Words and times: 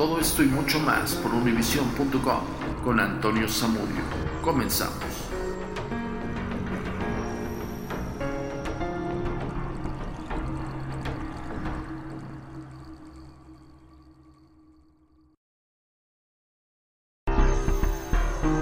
Todo 0.00 0.18
esto 0.18 0.42
y 0.42 0.46
mucho 0.46 0.80
más 0.80 1.14
por 1.16 1.34
univision.com 1.34 2.40
con 2.82 2.98
Antonio 2.98 3.46
Zamudio. 3.46 4.00
Comenzamos. 4.40 4.96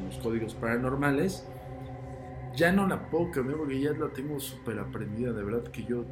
los 0.06 0.18
códigos 0.18 0.54
paranormales. 0.56 1.46
Ya 2.56 2.72
no 2.72 2.88
la 2.88 3.10
puedo 3.10 3.32
cambiar 3.32 3.58
porque 3.58 3.80
ya 3.80 3.92
la 3.92 4.10
tengo 4.10 4.40
súper 4.40 4.80
aprendida, 4.80 5.32
de 5.32 5.44
verdad 5.44 5.64
que 5.64 5.84
yo 5.84 6.06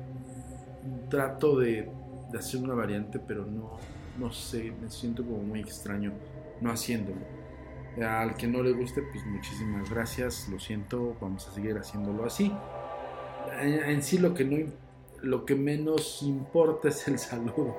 trato 1.09 1.59
de, 1.59 1.89
de, 2.31 2.37
hacer 2.37 2.61
una 2.61 2.75
variante, 2.75 3.19
pero 3.19 3.45
no, 3.45 3.77
no 4.19 4.31
sé, 4.31 4.71
me 4.81 4.89
siento 4.89 5.23
como 5.23 5.41
muy 5.41 5.61
extraño 5.61 6.11
no 6.61 6.71
haciéndolo. 6.71 7.21
Al 8.01 8.35
que 8.35 8.47
no 8.47 8.61
le 8.61 8.73
guste, 8.73 9.01
pues 9.01 9.25
muchísimas 9.25 9.89
gracias, 9.89 10.49
lo 10.49 10.59
siento, 10.59 11.15
vamos 11.21 11.47
a 11.47 11.51
seguir 11.53 11.77
haciéndolo 11.77 12.25
así. 12.25 12.51
En, 13.61 14.01
sí 14.01 14.17
lo 14.17 14.33
que 14.33 14.43
no 14.43 14.71
lo 15.21 15.45
que 15.45 15.55
menos 15.55 16.21
importa 16.21 16.89
es 16.89 17.07
el 17.07 17.17
saludo, 17.19 17.75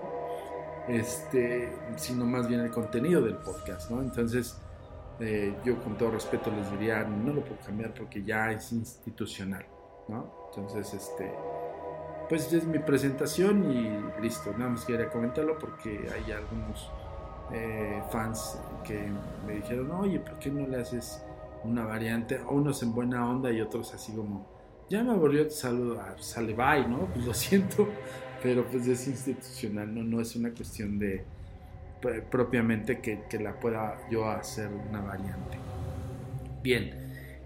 este, 0.88 1.72
sino 1.97 2.25
más 2.25 2.48
bien 2.48 2.60
el 2.60 2.70
contenido 2.70 3.20
del 3.22 3.36
podcast, 3.36 3.91
¿no? 3.91 4.00
Entonces, 4.00 4.59
eh, 5.20 5.54
yo 5.65 5.82
con 5.82 5.97
todo 5.97 6.10
respeto 6.10 6.50
les 6.50 6.70
diría, 6.72 7.04
no 7.04 7.32
lo 7.32 7.44
puedo 7.44 7.60
cambiar 7.60 7.94
porque 7.94 8.22
ya 8.22 8.50
es 8.50 8.72
institucional, 8.72 9.66
¿no? 10.09 10.48
Entonces, 10.50 10.94
este, 10.94 11.32
pues 12.28 12.53
es 12.53 12.65
mi 12.65 12.78
presentación 12.78 13.70
y 13.70 14.20
listo, 14.22 14.53
nada 14.53 14.70
más 14.70 14.84
quería 14.84 15.09
comentarlo 15.10 15.59
porque 15.59 16.09
hay 16.12 16.32
algunos 16.32 16.91
eh, 17.52 18.02
fans 18.10 18.58
que 18.84 19.08
me 19.46 19.54
dijeron, 19.54 19.90
oye, 19.92 20.20
¿por 20.20 20.38
qué 20.38 20.50
no 20.50 20.66
le 20.66 20.80
haces 20.80 21.22
una 21.64 21.84
variante? 21.84 22.40
Unos 22.48 22.82
en 22.82 22.94
buena 22.94 23.28
onda 23.28 23.50
y 23.50 23.60
otros 23.60 23.94
así 23.94 24.12
como, 24.12 24.46
ya 24.88 25.02
me 25.02 25.12
aburrió 25.12 25.46
tu 25.46 25.54
ah, 25.98 26.14
sale 26.18 26.54
bye, 26.54 26.86
¿no? 26.88 27.06
Pues 27.12 27.24
lo 27.24 27.34
siento, 27.34 27.88
pero 28.42 28.64
pues 28.64 28.86
es 28.86 29.06
institucional, 29.06 29.94
no, 29.94 30.02
no 30.02 30.20
es 30.20 30.34
una 30.36 30.50
cuestión 30.50 30.98
de 30.98 31.24
propiamente 32.30 33.00
que, 33.00 33.38
la 33.38 33.58
pueda 33.58 33.96
yo 34.10 34.28
hacer 34.28 34.68
una 34.68 35.00
variante. 35.00 35.58
Bien, 36.62 36.90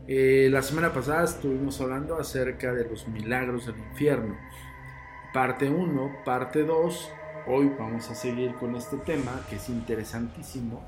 eh, 0.06 0.49
la 0.50 0.62
semana 0.62 0.93
pasada 0.93 1.25
estuvimos 1.25 1.81
hablando 1.81 2.19
acerca 2.19 2.72
de 2.72 2.84
los 2.84 3.06
milagros 3.09 3.66
del 3.66 3.78
infierno. 3.78 4.37
Parte 5.33 5.71
1, 5.71 6.25
parte 6.25 6.65
2 6.65 7.10
Hoy 7.47 7.73
vamos 7.78 8.11
a 8.11 8.15
seguir 8.15 8.55
con 8.56 8.77
este 8.77 8.99
tema 8.99 9.41
que 9.49 9.56
es 9.56 9.69
interesantísimo 9.71 10.83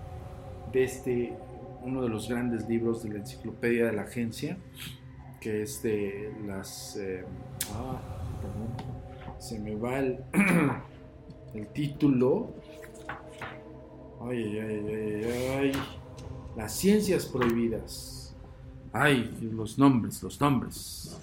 de 0.71 0.85
este 0.85 1.37
uno 1.83 2.03
de 2.03 2.09
los 2.09 2.29
grandes 2.29 2.69
libros 2.69 3.03
de 3.03 3.11
la 3.11 3.19
enciclopedia 3.21 3.87
de 3.87 3.93
la 3.93 4.03
agencia 4.03 4.59
que 5.41 5.63
es 5.63 5.83
de 5.83 6.35
las 6.47 6.97
eh, 6.97 7.25
ah, 7.73 8.01
perdón, 8.41 9.39
se 9.39 9.59
me 9.59 9.75
va 9.75 9.99
el, 9.99 10.19
título. 11.73 12.55
Ay, 14.21 14.59
ay, 14.59 14.87
ay, 14.89 15.25
ay, 15.59 15.73
las 16.57 16.73
ciencias 16.73 17.27
prohibidas. 17.27 18.37
Ay 18.93 19.39
los 19.53 19.79
nombres 19.79 20.23
los 20.23 20.41
nombres. 20.41 21.19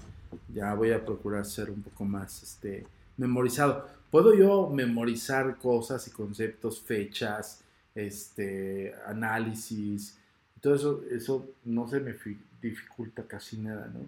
Ya 0.54 0.74
voy 0.74 0.92
a 0.92 1.06
procurar 1.06 1.46
ser 1.46 1.70
un 1.70 1.84
poco 1.84 2.04
más 2.04 2.42
este 2.42 2.86
memorizado 3.16 3.99
puedo 4.12 4.34
yo 4.34 4.70
memorizar 4.70 5.58
cosas 5.58 6.08
y 6.08 6.12
conceptos, 6.12 6.82
fechas, 6.82 7.64
este, 7.96 8.94
análisis, 9.06 10.18
todo 10.62 10.76
eso, 10.76 11.04
eso 11.10 11.50
no 11.66 11.88
se 11.88 12.00
me 12.00 12.16
dificulta 12.62 13.24
casi 13.24 13.58
nada, 13.58 13.88
¿no? 13.88 14.08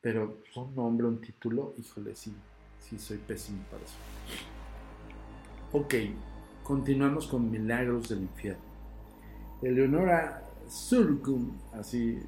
Pero 0.00 0.38
un 0.56 0.74
nombre, 0.74 1.06
un 1.06 1.20
título, 1.20 1.74
híjole, 1.78 2.14
sí, 2.14 2.34
sí 2.78 2.98
soy 2.98 3.18
pésimo 3.18 3.62
para 3.70 3.84
eso. 3.84 3.94
Ok, 5.72 5.94
continuamos 6.62 7.26
con 7.26 7.50
Milagros 7.50 8.08
del 8.08 8.22
Infierno. 8.22 8.62
Eleonora 9.62 10.42
Surgum, 10.68 11.56
así 11.72 12.18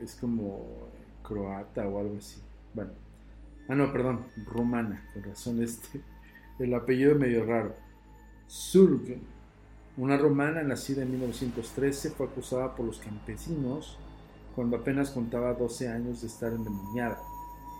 es 0.00 0.14
como 0.16 0.90
croata 1.22 1.86
o 1.88 2.00
algo 2.00 2.16
así. 2.18 2.40
Bueno, 2.74 2.92
ah, 3.68 3.74
no, 3.74 3.92
perdón, 3.92 4.26
romana, 4.44 5.08
con 5.14 5.22
razón 5.22 5.62
este 5.62 6.00
el 6.58 6.74
apellido 6.74 7.14
medio 7.14 7.44
raro. 7.44 7.74
Surgen, 8.46 9.20
una 9.96 10.16
romana 10.16 10.62
nacida 10.62 11.02
en 11.02 11.10
1913, 11.10 12.10
fue 12.10 12.26
acusada 12.26 12.74
por 12.74 12.86
los 12.86 12.98
campesinos 12.98 13.98
cuando 14.54 14.76
apenas 14.78 15.10
contaba 15.10 15.52
12 15.54 15.88
años 15.88 16.22
de 16.22 16.28
estar 16.28 16.52
endemoniada. 16.52 17.18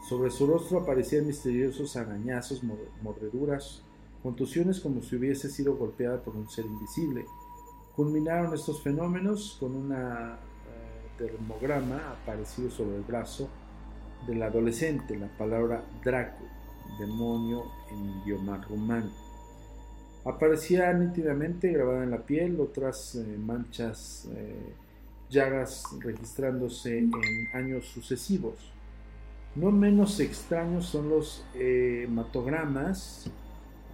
Sobre 0.08 0.31
su 0.31 0.46
rostro 0.46 0.81
aparecían 0.81 1.26
misteriosos 1.26 1.96
arañazos, 1.96 2.62
mordeduras, 3.02 3.82
contusiones 4.23 4.81
como 4.81 5.02
si 5.02 5.17
hubiese 5.17 5.49
sido 5.49 5.76
golpeada 5.76 6.22
por 6.22 6.37
un 6.37 6.49
ser 6.49 6.67
invisible. 6.67 7.25
Culminaron 7.94 8.55
estos 8.55 8.82
fenómenos 8.82 9.56
con 9.58 9.75
un 9.75 9.93
eh, 9.93 10.37
termograma 11.17 12.12
aparecido 12.12 12.70
sobre 12.70 12.96
el 12.96 13.02
brazo 13.02 13.49
del 14.26 14.43
adolescente, 14.43 15.17
la 15.17 15.29
palabra 15.29 15.84
Draco, 16.05 16.44
demonio 16.98 17.64
en 17.90 18.20
idioma 18.22 18.58
rumano. 18.68 19.10
Aparecía 20.24 20.92
nítidamente 20.92 21.70
grabada 21.70 22.02
en 22.02 22.10
la 22.10 22.26
piel 22.26 22.60
otras 22.60 23.14
eh, 23.14 23.36
manchas, 23.38 24.28
eh, 24.34 24.72
llagas 25.30 25.84
registrándose 26.00 26.98
en 26.98 27.12
años 27.54 27.86
sucesivos. 27.86 28.72
No 29.54 29.70
menos 29.70 30.20
extraños 30.20 30.86
son 30.86 31.08
los 31.08 31.44
hematogramas. 31.54 33.30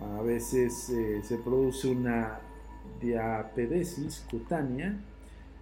A 0.00 0.22
veces 0.22 0.90
eh, 0.90 1.20
se 1.22 1.36
produce 1.36 1.88
una 1.88 2.40
diapedesis 3.00 4.24
cutánea, 4.30 4.98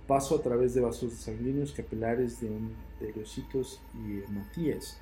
paso 0.06 0.36
a 0.36 0.42
través 0.42 0.72
de 0.74 0.80
vasos 0.80 1.12
sanguíneos 1.14 1.72
capilares 1.72 2.40
de, 2.40 2.50
leucitos 3.14 3.80
y 3.94 4.22
hematíes, 4.22 4.98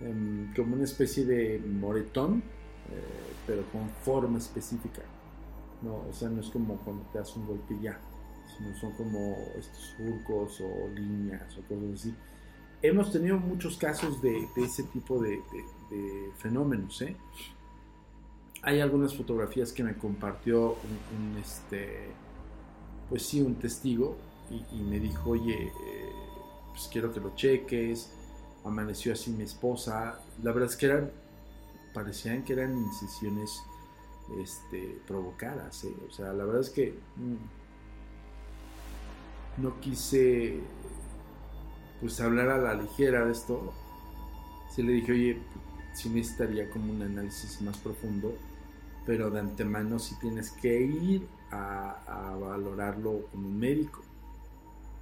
em, 0.00 0.52
como 0.54 0.74
una 0.74 0.84
especie 0.84 1.24
de 1.24 1.58
moretón 1.58 2.42
eh, 2.90 3.28
pero 3.46 3.62
con 3.70 3.88
forma 4.02 4.38
específica. 4.38 5.02
No, 5.82 6.04
o 6.08 6.12
sea, 6.12 6.28
no 6.28 6.40
es 6.40 6.48
como 6.48 6.76
cuando 6.78 7.04
te 7.12 7.18
das 7.18 7.34
un 7.36 7.46
golpe 7.46 7.76
ya, 7.80 7.98
sino 8.56 8.74
son 8.76 8.92
como 8.92 9.36
estos 9.56 9.94
surcos 9.96 10.60
o 10.60 10.88
líneas 10.94 11.56
o 11.56 11.62
cosas 11.62 12.00
así. 12.00 12.14
Hemos 12.82 13.12
tenido 13.12 13.38
muchos 13.38 13.76
casos 13.76 14.20
de, 14.22 14.46
ese 14.56 14.84
tipo 14.84 15.20
de, 15.20 15.40
fenómenos. 16.38 17.00
¿eh? 17.02 17.16
Hay 18.62 18.80
algunas 18.80 19.16
fotografías 19.16 19.72
que 19.72 19.82
me 19.82 19.96
compartió 19.96 20.72
un, 20.72 21.38
este, 21.40 22.08
pues 23.08 23.22
sí, 23.22 23.40
un 23.40 23.56
testigo 23.56 24.16
y, 24.50 24.80
me 24.80 25.00
dijo, 25.00 25.30
oye, 25.30 25.66
eh, 25.66 26.12
pues 26.70 26.88
quiero 26.92 27.12
que 27.12 27.20
lo 27.20 27.34
cheques. 27.34 28.12
Amaneció 28.64 29.12
así 29.12 29.30
mi 29.30 29.44
esposa. 29.44 30.20
La 30.42 30.52
verdad 30.52 30.70
es 30.70 30.76
que 30.76 30.86
eran 30.86 31.10
parecían 31.92 32.44
que 32.44 32.52
eran 32.52 32.76
incisiones 32.76 33.62
este, 34.40 35.00
provocadas. 35.06 35.84
¿eh? 35.84 35.94
O 36.08 36.12
sea, 36.12 36.32
la 36.32 36.44
verdad 36.44 36.60
es 36.60 36.70
que 36.70 36.94
mm, 37.16 37.36
no 39.62 39.80
quise 39.80 40.60
pues 42.00 42.20
hablar 42.20 42.48
a 42.50 42.58
la 42.58 42.74
ligera 42.74 43.24
de 43.24 43.32
esto. 43.32 43.72
Sí 44.74 44.82
le 44.82 44.92
dije, 44.92 45.12
oye, 45.12 45.42
sí 45.94 46.08
necesitaría 46.10 46.70
como 46.70 46.92
un 46.92 47.02
análisis 47.02 47.60
más 47.62 47.76
profundo, 47.78 48.36
pero 49.04 49.30
de 49.30 49.40
antemano 49.40 49.98
sí 49.98 50.14
tienes 50.20 50.52
que 50.52 50.80
ir 50.80 51.26
a, 51.50 52.30
a 52.30 52.36
valorarlo 52.36 53.26
con 53.32 53.44
un 53.44 53.58
médico 53.58 54.02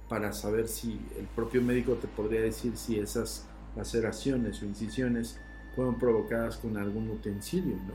para 0.09 0.33
saber 0.33 0.67
si 0.67 0.99
el 1.17 1.25
propio 1.27 1.61
médico 1.61 1.93
te 1.93 2.07
podría 2.07 2.41
decir 2.41 2.77
si 2.77 2.99
esas 2.99 3.47
laceraciones 3.75 4.61
o 4.61 4.65
incisiones 4.65 5.39
fueron 5.75 5.99
provocadas 5.99 6.57
con 6.57 6.77
algún 6.77 7.09
utensilio, 7.09 7.75
¿no? 7.75 7.93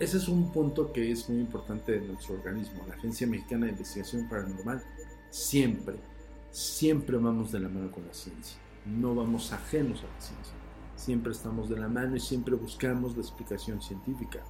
Ese 0.00 0.16
es 0.16 0.26
un 0.26 0.50
punto 0.50 0.92
que 0.92 1.12
es 1.12 1.28
muy 1.28 1.38
importante 1.38 1.92
de 1.92 2.00
nuestro 2.00 2.34
organismo. 2.34 2.82
La 2.88 2.94
Agencia 2.94 3.26
Mexicana 3.26 3.66
de 3.66 3.72
Investigación 3.72 4.28
Paranormal 4.28 4.82
siempre, 5.30 5.96
siempre 6.50 7.16
vamos 7.16 7.52
de 7.52 7.60
la 7.60 7.68
mano 7.68 7.92
con 7.92 8.06
la 8.06 8.12
ciencia. 8.12 8.58
No 8.86 9.14
vamos 9.14 9.52
ajenos 9.52 10.00
a 10.00 10.12
la 10.12 10.20
ciencia. 10.20 10.54
Siempre 10.96 11.32
estamos 11.32 11.68
de 11.68 11.78
la 11.78 11.88
mano 11.88 12.16
y 12.16 12.20
siempre 12.20 12.56
buscamos 12.56 13.16
la 13.16 13.22
explicación 13.22 13.80
científica 13.80 14.42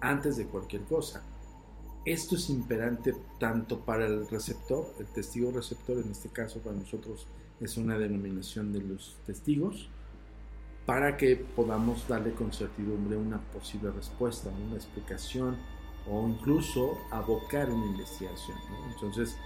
antes 0.00 0.36
de 0.36 0.46
cualquier 0.46 0.82
cosa. 0.84 1.22
Esto 2.08 2.36
es 2.36 2.48
imperante 2.48 3.14
tanto 3.38 3.80
para 3.80 4.06
el 4.06 4.26
receptor, 4.30 4.94
el 4.98 5.04
testigo 5.08 5.50
receptor, 5.50 5.98
en 5.98 6.10
este 6.10 6.30
caso 6.30 6.58
para 6.60 6.74
nosotros 6.74 7.26
es 7.60 7.76
una 7.76 7.98
denominación 7.98 8.72
de 8.72 8.80
los 8.80 9.18
testigos, 9.26 9.90
para 10.86 11.18
que 11.18 11.36
podamos 11.36 12.08
darle 12.08 12.32
con 12.32 12.50
certidumbre 12.50 13.18
una 13.18 13.38
posible 13.52 13.90
respuesta, 13.90 14.48
una 14.48 14.76
explicación 14.76 15.58
o 16.10 16.26
incluso 16.26 16.96
abocar 17.10 17.70
una 17.70 17.84
investigación. 17.84 18.56
Entonces, 18.90 19.36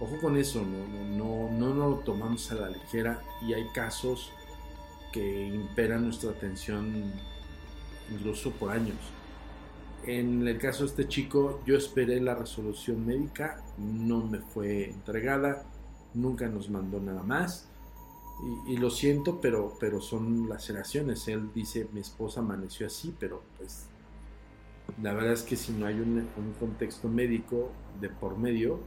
ojo 0.00 0.18
con 0.18 0.38
eso, 0.38 0.64
no, 0.64 1.50
no, 1.50 1.74
no, 1.74 1.90
lo 1.90 1.96
tomamos 1.96 2.50
a 2.52 2.54
la 2.54 2.70
ligera 2.70 3.22
y 3.42 3.52
hay 3.52 3.68
casos 3.74 4.32
que 5.12 5.46
imperan 5.48 6.04
nuestra 6.04 6.30
atención 6.30 7.12
incluso 8.10 8.50
por 8.52 8.70
años. 8.70 8.96
En 10.04 10.46
el 10.46 10.58
caso 10.58 10.84
de 10.84 10.90
este 10.90 11.08
chico, 11.08 11.60
yo 11.66 11.76
esperé 11.76 12.20
la 12.20 12.34
resolución 12.34 13.04
médica, 13.04 13.62
no 13.78 14.24
me 14.24 14.38
fue 14.38 14.90
entregada, 14.90 15.64
nunca 16.14 16.48
nos 16.48 16.70
mandó 16.70 17.00
nada 17.00 17.22
más 17.22 17.68
y, 18.66 18.76
lo 18.76 18.90
siento, 18.90 19.40
pero, 19.40 19.76
pero 19.80 20.00
son 20.00 20.48
laceraciones. 20.48 21.26
Él 21.28 21.50
dice, 21.52 21.88
mi 21.92 22.00
esposa 22.00 22.40
amaneció 22.40 22.86
así, 22.86 23.14
pero 23.18 23.42
pues 23.56 23.88
la 25.02 25.12
verdad 25.12 25.32
es 25.32 25.42
que 25.42 25.56
si 25.56 25.72
no 25.72 25.86
hay 25.86 26.00
un, 26.00 26.28
contexto 26.58 27.08
médico 27.08 27.70
de 28.00 28.08
por 28.08 28.38
medio, 28.38 28.80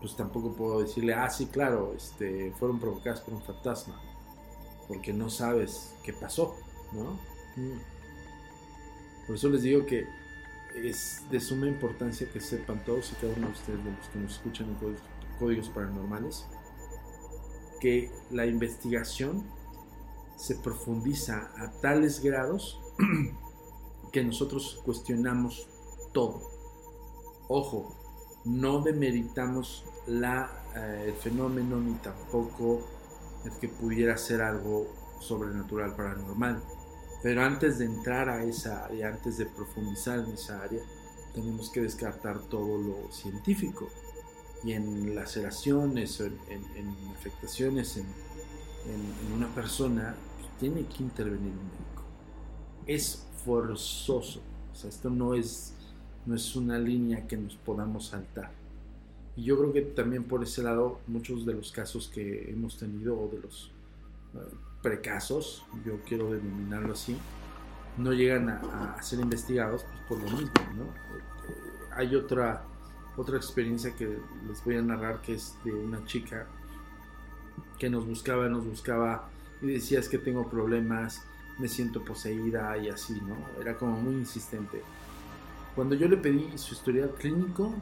pues 0.00 0.16
tampoco 0.16 0.54
puedo 0.54 0.80
decirle, 0.80 1.14
ah, 1.14 1.30
sí, 1.30 1.46
claro, 1.46 1.94
este, 1.96 2.52
fueron 2.52 2.78
provocadas 2.78 3.22
por 3.22 3.34
un 3.34 3.42
fantasma, 3.42 4.00
porque 4.86 5.12
no 5.12 5.30
sabes 5.30 5.94
qué 6.04 6.12
pasó, 6.12 6.54
¿no? 6.92 7.18
Mm. 7.56 7.78
Por 9.26 9.36
eso 9.36 9.48
les 9.48 9.62
digo 9.62 9.86
que 9.86 10.06
es 10.74 11.22
de 11.30 11.40
suma 11.40 11.66
importancia 11.66 12.28
que 12.30 12.40
sepan 12.40 12.84
todos 12.84 13.12
y 13.12 13.14
cada 13.16 13.34
uno 13.34 13.46
de 13.46 13.52
ustedes, 13.52 13.84
de 13.84 13.90
los 13.92 14.08
que 14.08 14.18
nos 14.18 14.32
escuchan 14.32 14.68
en 14.68 14.96
códigos 15.38 15.68
paranormales, 15.68 16.46
que 17.80 18.10
la 18.30 18.46
investigación 18.46 19.44
se 20.36 20.56
profundiza 20.56 21.50
a 21.56 21.70
tales 21.80 22.20
grados 22.22 22.80
que 24.12 24.24
nosotros 24.24 24.80
cuestionamos 24.84 25.68
todo. 26.12 26.42
Ojo, 27.48 27.94
no 28.44 28.80
demeritamos 28.80 29.84
la, 30.06 30.50
eh, 30.76 31.04
el 31.08 31.14
fenómeno 31.14 31.80
ni 31.80 31.94
tampoco 31.94 32.80
el 33.44 33.52
que 33.58 33.68
pudiera 33.68 34.16
ser 34.16 34.42
algo 34.42 34.86
sobrenatural, 35.20 35.94
paranormal. 35.94 36.62
Pero 37.24 37.42
antes 37.42 37.78
de 37.78 37.86
entrar 37.86 38.28
a 38.28 38.44
esa 38.44 38.84
área, 38.84 39.08
antes 39.08 39.38
de 39.38 39.46
profundizar 39.46 40.18
en 40.18 40.34
esa 40.34 40.62
área, 40.62 40.82
tenemos 41.32 41.70
que 41.70 41.80
descartar 41.80 42.38
todo 42.50 42.76
lo 42.76 43.10
científico 43.10 43.88
y 44.62 44.72
en 44.72 45.14
laceraciones 45.14 46.20
o 46.20 46.26
en, 46.26 46.34
afectaciones 47.16 47.96
en, 47.96 48.04
una 49.34 49.48
persona, 49.54 50.14
pues, 50.38 50.50
tiene 50.58 50.84
que 50.84 51.02
intervenir 51.02 51.52
un 51.52 51.64
médico. 51.64 52.02
Es 52.86 53.26
forzoso. 53.42 54.42
O 54.70 54.76
sea, 54.76 54.90
esto 54.90 55.08
no 55.08 55.32
es, 55.32 55.72
no 56.26 56.34
es 56.34 56.54
una 56.54 56.78
línea 56.78 57.26
que 57.26 57.38
nos 57.38 57.56
podamos 57.56 58.08
saltar. 58.08 58.50
Y 59.34 59.44
yo 59.44 59.56
creo 59.56 59.72
que 59.72 59.80
también 59.80 60.24
por 60.24 60.42
ese 60.42 60.62
lado, 60.62 61.00
muchos 61.06 61.46
de 61.46 61.54
los 61.54 61.72
casos 61.72 62.06
que 62.06 62.50
hemos 62.50 62.76
tenido, 62.76 63.18
o 63.18 63.28
de 63.28 63.40
los 63.40 63.72
eh, 64.34 64.73
precasos, 64.84 65.64
yo 65.84 65.94
quiero 66.06 66.30
denominarlo 66.30 66.92
así, 66.92 67.16
no 67.96 68.12
llegan 68.12 68.48
a, 68.48 69.02
ser 69.02 69.18
investigados 69.18 69.84
pues, 69.84 70.20
por 70.20 70.30
lo 70.30 70.36
mismo. 70.36 70.52
¿no? 70.76 70.84
Eh, 70.84 71.88
hay 71.96 72.14
otra 72.14 72.62
otra 73.16 73.36
experiencia 73.36 73.94
que 73.94 74.18
les 74.48 74.64
voy 74.64 74.76
a 74.76 74.82
narrar 74.82 75.20
que 75.20 75.34
es 75.34 75.56
de 75.64 75.72
una 75.72 76.04
chica 76.04 76.46
que 77.78 77.88
nos 77.88 78.06
buscaba, 78.06 78.48
nos 78.48 78.66
buscaba 78.66 79.28
y 79.62 79.66
decía 79.68 80.00
es 80.00 80.08
que 80.08 80.18
tengo 80.18 80.48
problemas, 80.48 81.22
me 81.58 81.68
siento 81.68 82.04
poseída 82.04 82.76
y 82.76 82.88
así, 82.88 83.20
¿no? 83.20 83.36
Era 83.60 83.76
como 83.76 83.92
muy 83.92 84.14
insistente. 84.14 84.82
Cuando 85.74 85.94
yo 85.94 86.08
le 86.08 86.16
pedí 86.16 86.56
su 86.58 86.74
historial 86.74 87.10
clínico, 87.10 87.72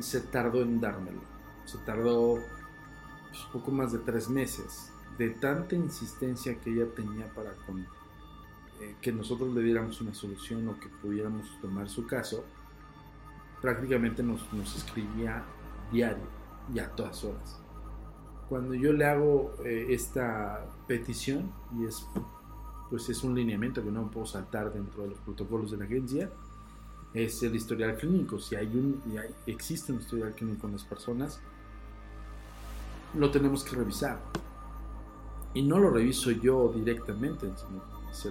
se 0.00 0.20
tardó 0.20 0.62
en 0.62 0.80
dármelo. 0.80 1.20
Se 1.64 1.78
tardó 1.78 2.38
pues, 3.30 3.42
poco 3.52 3.70
más 3.70 3.92
de 3.92 3.98
tres 3.98 4.28
meses. 4.28 4.91
De 5.22 5.30
tanta 5.30 5.76
insistencia 5.76 6.58
que 6.58 6.72
ella 6.72 6.92
tenía 6.96 7.32
para 7.32 7.52
con, 7.64 7.78
eh, 7.78 8.96
que 9.00 9.12
nosotros 9.12 9.54
le 9.54 9.62
diéramos 9.62 10.00
una 10.00 10.12
solución 10.12 10.66
o 10.66 10.80
que 10.80 10.88
pudiéramos 10.88 11.46
tomar 11.60 11.88
su 11.88 12.08
caso, 12.08 12.44
prácticamente 13.60 14.20
nos, 14.24 14.42
escribía 14.76 15.44
diario 15.92 16.24
y 16.74 16.80
a 16.80 16.90
todas 16.90 17.22
horas. 17.22 17.60
Cuando 18.48 18.74
yo 18.74 18.92
le 18.92 19.04
hago 19.04 19.54
eh, 19.64 19.86
esta 19.90 20.66
petición, 20.88 21.52
y 21.78 21.84
es, 21.84 22.04
pues 22.90 23.08
es 23.08 23.22
un 23.22 23.36
lineamiento 23.36 23.80
que 23.80 23.92
no 23.92 24.10
puedo 24.10 24.26
saltar 24.26 24.72
dentro 24.72 25.04
de 25.04 25.10
los 25.10 25.20
protocolos 25.20 25.70
de 25.70 25.76
la 25.76 25.84
agencia, 25.84 26.30
es 27.14 27.40
el 27.44 27.54
historial 27.54 27.96
clínico. 27.96 28.40
Si 28.40 28.56
hay 28.56 28.66
un, 28.66 29.00
existe 29.46 29.92
un 29.92 30.00
historial 30.00 30.34
clínico 30.34 30.66
en 30.66 30.72
las 30.72 30.82
personas, 30.82 31.38
lo 33.14 33.30
tenemos 33.30 33.62
que 33.62 33.76
revisar. 33.76 34.18
Y 35.54 35.62
no 35.62 35.78
lo 35.78 35.90
reviso 35.90 36.30
yo 36.30 36.72
directamente, 36.74 37.50
se 38.12 38.30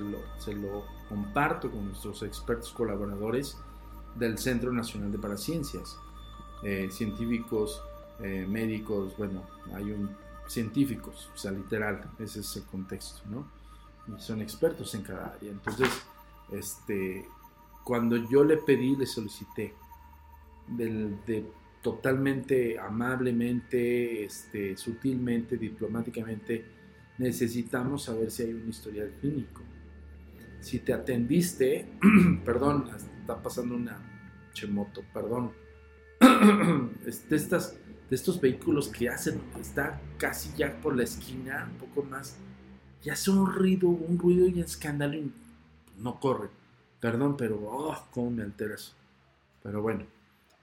lo, 0.54 0.86
comparto 1.08 1.70
con 1.70 1.88
nuestros 1.88 2.24
expertos 2.24 2.72
colaboradores 2.72 3.58
del 4.16 4.38
Centro 4.38 4.72
Nacional 4.72 5.12
de 5.12 5.18
Paraciencias, 5.18 5.98
eh, 6.64 6.88
científicos, 6.90 7.84
eh, 8.22 8.46
médicos, 8.48 9.18
bueno, 9.18 9.44
hay 9.74 9.92
un 9.92 10.16
científicos, 10.52 11.30
o 11.34 11.38
sea, 11.38 11.52
literal, 11.52 12.02
ese 12.20 12.42
es 12.42 12.56
el 12.58 12.64
contexto, 12.64 13.22
¿no? 13.30 13.48
Son 14.20 14.42
expertos 14.42 14.94
en 14.96 15.04
cada 15.04 15.34
área. 15.34 15.52
Entonces, 15.52 15.90
este, 16.52 17.26
cuando 17.84 18.18
yo 18.18 18.44
le 18.44 18.58
pedí, 18.58 18.96
le 18.96 19.06
solicité, 19.06 19.74
de 20.68 21.46
totalmente 21.82 22.78
amablemente, 22.78 24.26
este, 24.26 24.76
sutilmente, 24.78 25.58
diplomáticamente, 25.58 26.66
necesitamos 27.18 28.04
saber 28.04 28.32
si 28.32 28.44
hay 28.44 28.54
un 28.54 28.70
historial 28.70 29.12
clínico. 29.20 29.62
Si 30.60 30.80
te 30.80 30.94
atendiste, 30.94 31.88
perdón, 32.46 32.90
está 33.20 33.42
pasando 33.42 33.76
una 33.76 34.00
chemoto, 34.54 35.04
perdón, 35.14 35.52
de, 36.20 37.36
estos 38.12 38.42
vehículos 38.42 38.90
que 38.90 39.10
hacen, 39.10 39.42
está 39.60 40.00
casi 40.18 40.56
ya 40.56 40.80
por 40.82 40.96
la 40.96 41.04
esquina, 41.04 41.68
un 41.72 41.78
poco 41.78 42.04
más, 42.04 42.36
y 43.04 43.10
hace 43.10 43.32
un 43.32 43.52
ruido, 43.52 43.88
un 43.90 44.20
ruido 44.20 44.48
y 44.48 44.54
un 44.54 44.60
escándalo, 44.60 45.18
no 45.98 46.20
corre. 46.20 46.50
Perdón, 47.00 47.36
pero, 47.36 47.60
oh, 47.64 47.98
cómo 48.12 48.30
me 48.30 48.44
altera 48.44 48.76
eso. 48.76 48.94
Pero 49.64 49.82
bueno, 49.82 50.06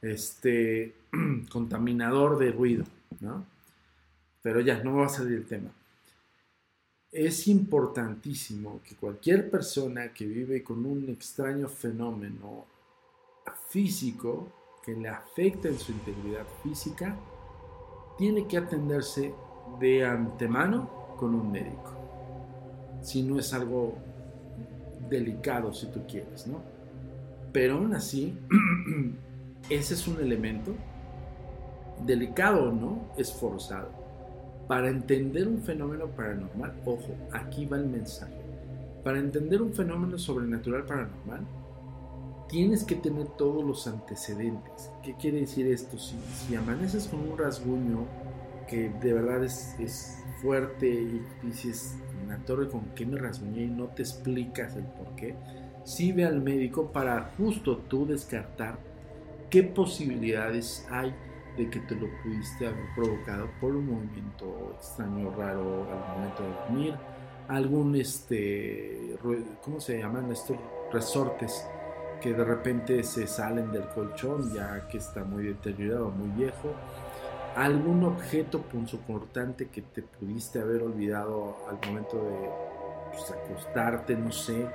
este, 0.02 0.94
contaminador 1.50 2.38
de 2.38 2.52
ruido, 2.52 2.84
¿no? 3.20 3.44
Pero 4.42 4.60
ya, 4.60 4.82
no 4.84 4.96
va 4.96 5.06
a 5.06 5.08
salir 5.08 5.38
el 5.38 5.46
tema. 5.46 5.70
Es 7.10 7.48
importantísimo 7.48 8.82
que 8.82 8.94
cualquier 8.94 9.50
persona 9.50 10.12
que 10.12 10.26
vive 10.26 10.62
con 10.62 10.84
un 10.84 11.08
extraño 11.08 11.66
fenómeno 11.66 12.66
físico 13.70 14.52
que 14.84 14.94
le 14.94 15.08
afecta 15.08 15.68
en 15.68 15.78
su 15.78 15.92
integridad 15.92 16.46
física, 16.62 17.16
tiene 18.18 18.46
que 18.46 18.58
atenderse 18.58 19.34
de 19.80 20.04
antemano 20.04 21.16
con 21.16 21.34
un 21.34 21.50
médico. 21.50 21.92
Si 23.00 23.22
no 23.22 23.38
es 23.38 23.54
algo 23.54 23.94
delicado, 25.08 25.72
si 25.72 25.86
tú 25.86 26.06
quieres, 26.06 26.46
¿no? 26.46 26.62
Pero 27.52 27.76
aún 27.76 27.94
así, 27.94 28.38
ese 29.70 29.94
es 29.94 30.08
un 30.08 30.20
elemento 30.20 30.74
delicado 32.04 32.68
o 32.68 32.72
no, 32.72 33.12
es 33.16 33.32
forzado. 33.32 33.97
Para 34.68 34.90
entender 34.90 35.48
un 35.48 35.62
fenómeno 35.62 36.08
paranormal, 36.08 36.74
ojo, 36.84 37.16
aquí 37.32 37.64
va 37.64 37.78
el 37.78 37.86
mensaje. 37.86 38.38
Para 39.02 39.18
entender 39.18 39.62
un 39.62 39.72
fenómeno 39.72 40.18
sobrenatural 40.18 40.84
paranormal, 40.84 41.40
tienes 42.48 42.84
que 42.84 42.94
tener 42.94 43.28
todos 43.28 43.64
los 43.64 43.86
antecedentes. 43.86 44.90
¿Qué 45.02 45.14
quiere 45.14 45.40
decir 45.40 45.66
esto? 45.66 45.96
Si, 45.98 46.54
amaneces 46.54 47.06
con 47.06 47.20
un 47.20 47.38
rasguño 47.38 48.06
que 48.68 48.90
de 48.90 49.14
verdad 49.14 49.42
es, 49.42 49.74
es 49.78 50.18
fuerte 50.42 50.86
y 50.86 51.22
dices, 51.42 51.96
la 52.28 52.36
torre 52.44 52.68
con 52.68 52.82
qué 52.94 53.06
me 53.06 53.18
rasguñé 53.18 53.64
y 53.64 53.70
no 53.70 53.86
te 53.86 54.02
explicas 54.02 54.76
el 54.76 54.84
por 54.84 55.14
qué, 55.16 55.34
sí 55.84 56.12
ve 56.12 56.26
al 56.26 56.42
médico 56.42 56.92
para 56.92 57.32
justo 57.38 57.78
tú 57.78 58.06
descartar 58.06 58.78
qué 59.48 59.62
posibilidades 59.62 60.86
hay 60.90 61.14
de 61.58 61.68
que 61.68 61.80
te 61.80 61.94
lo 61.94 62.08
pudiste 62.22 62.66
haber 62.66 62.86
provocado 62.94 63.48
por 63.60 63.74
un 63.74 63.86
movimiento 63.86 64.74
extraño, 64.76 65.30
raro 65.36 65.86
al 65.90 66.16
momento 66.16 66.42
de 66.42 66.48
dormir, 66.50 66.94
algún, 67.48 67.96
este, 67.96 69.16
¿cómo 69.62 69.80
se 69.80 69.98
llaman 69.98 70.30
estos 70.32 70.56
resortes? 70.92 71.66
que 72.20 72.32
de 72.32 72.44
repente 72.44 73.02
se 73.04 73.26
salen 73.26 73.70
del 73.70 73.86
colchón 73.88 74.52
ya 74.52 74.88
que 74.88 74.98
está 74.98 75.24
muy 75.24 75.44
deteriorado, 75.44 76.10
muy 76.10 76.28
viejo, 76.30 76.72
algún 77.56 78.04
objeto 78.04 78.62
punzocortante 78.62 79.68
que 79.68 79.82
te 79.82 80.02
pudiste 80.02 80.60
haber 80.60 80.82
olvidado 80.82 81.56
al 81.68 81.78
momento 81.88 82.16
de 82.16 82.50
pues, 83.12 83.30
acostarte, 83.30 84.16
no 84.16 84.32
sé, 84.32 84.66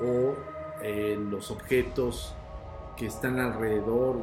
o 0.00 0.34
eh, 0.82 1.16
los 1.18 1.50
objetos 1.50 2.34
que 2.96 3.06
están 3.06 3.38
alrededor, 3.38 4.16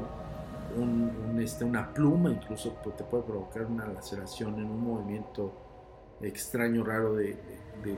un, 0.77 1.39
este, 1.41 1.63
una 1.63 1.93
pluma 1.93 2.29
incluso 2.29 2.75
pues, 2.83 2.95
te 2.95 3.03
puede 3.03 3.23
provocar 3.23 3.65
una 3.65 3.87
laceración 3.87 4.59
en 4.59 4.65
un 4.65 4.83
movimiento 4.83 5.53
extraño, 6.21 6.83
raro 6.83 7.15
de, 7.15 7.37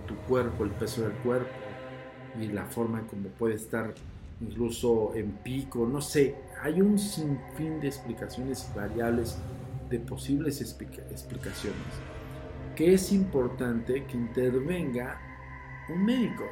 tu 0.08 0.16
cuerpo, 0.28 0.64
el 0.64 0.70
peso 0.72 1.02
del 1.02 1.14
cuerpo 1.24 1.50
y 2.40 2.48
la 2.48 2.66
forma 2.66 3.02
como 3.08 3.30
puede 3.30 3.56
estar 3.56 3.94
incluso 4.40 5.14
en 5.16 5.32
pico, 5.44 5.88
no 5.88 6.02
sé, 6.02 6.36
hay 6.62 6.82
un 6.82 6.98
sinfín 6.98 7.80
de 7.80 7.88
explicaciones 7.88 8.70
variables, 8.76 9.38
de 9.90 10.00
posibles 10.00 10.62
explicaciones, 10.62 11.76
que 12.76 12.94
es 12.94 13.12
importante 13.12 14.06
que 14.06 14.18
intervenga 14.18 15.20
un 15.90 16.06
médico, 16.06 16.46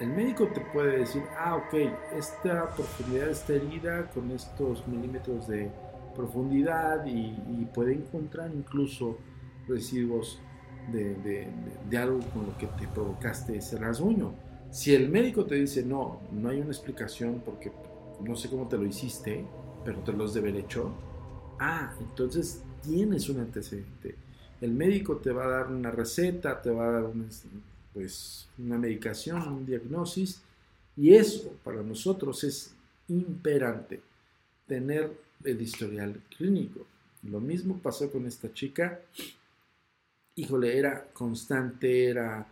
el 0.00 0.08
médico 0.08 0.48
te 0.48 0.60
puede 0.60 1.00
decir, 1.00 1.22
ah, 1.38 1.56
ok, 1.56 1.74
esta 2.16 2.68
profundidad 2.74 3.28
está 3.28 3.52
herida 3.52 4.10
con 4.10 4.30
estos 4.30 4.86
milímetros 4.88 5.46
de 5.46 5.70
profundidad 6.16 7.04
y, 7.06 7.34
puede 7.74 7.94
encontrar 7.94 8.50
incluso 8.52 9.18
residuos 9.68 10.40
de, 10.90 11.46
algo 11.96 12.20
con 12.32 12.46
lo 12.46 12.58
que 12.58 12.66
te 12.66 12.88
provocaste 12.88 13.58
ese 13.58 13.78
rasguño. 13.78 14.32
Si 14.70 14.94
el 14.94 15.08
médico 15.10 15.44
te 15.44 15.56
dice, 15.56 15.84
no, 15.84 16.20
no 16.32 16.48
hay 16.48 16.60
una 16.60 16.70
explicación 16.70 17.42
porque 17.44 17.70
no 18.24 18.34
sé 18.36 18.48
cómo 18.48 18.66
te 18.68 18.78
lo 18.78 18.86
hiciste, 18.86 19.44
pero 19.84 20.00
te 20.00 20.12
lo 20.12 20.24
has 20.24 20.34
de 20.34 20.40
haber 20.40 20.56
hecho, 20.56 20.90
ah, 21.58 21.92
entonces 22.00 22.62
tienes 22.82 23.28
un 23.28 23.40
antecedente. 23.40 24.14
El 24.60 24.72
médico 24.72 25.16
te 25.16 25.30
va 25.30 25.44
a 25.44 25.48
dar 25.48 25.66
una 25.68 25.90
receta, 25.90 26.60
te 26.60 26.70
va 26.70 26.88
a 26.88 26.90
dar 26.92 27.04
un, 27.04 27.28
pues 27.92 28.48
una 28.58 28.78
medicación, 28.78 29.46
un 29.48 29.66
diagnosis, 29.66 30.42
y 30.96 31.14
eso 31.14 31.56
para 31.64 31.82
nosotros 31.82 32.44
es 32.44 32.74
imperante, 33.08 34.00
tener 34.66 35.12
el 35.44 35.60
historial 35.60 36.20
clínico. 36.36 36.86
Lo 37.22 37.40
mismo 37.40 37.78
pasó 37.78 38.10
con 38.10 38.26
esta 38.26 38.52
chica, 38.52 39.00
híjole, 40.34 40.78
era 40.78 41.08
constante, 41.12 42.06
era, 42.08 42.46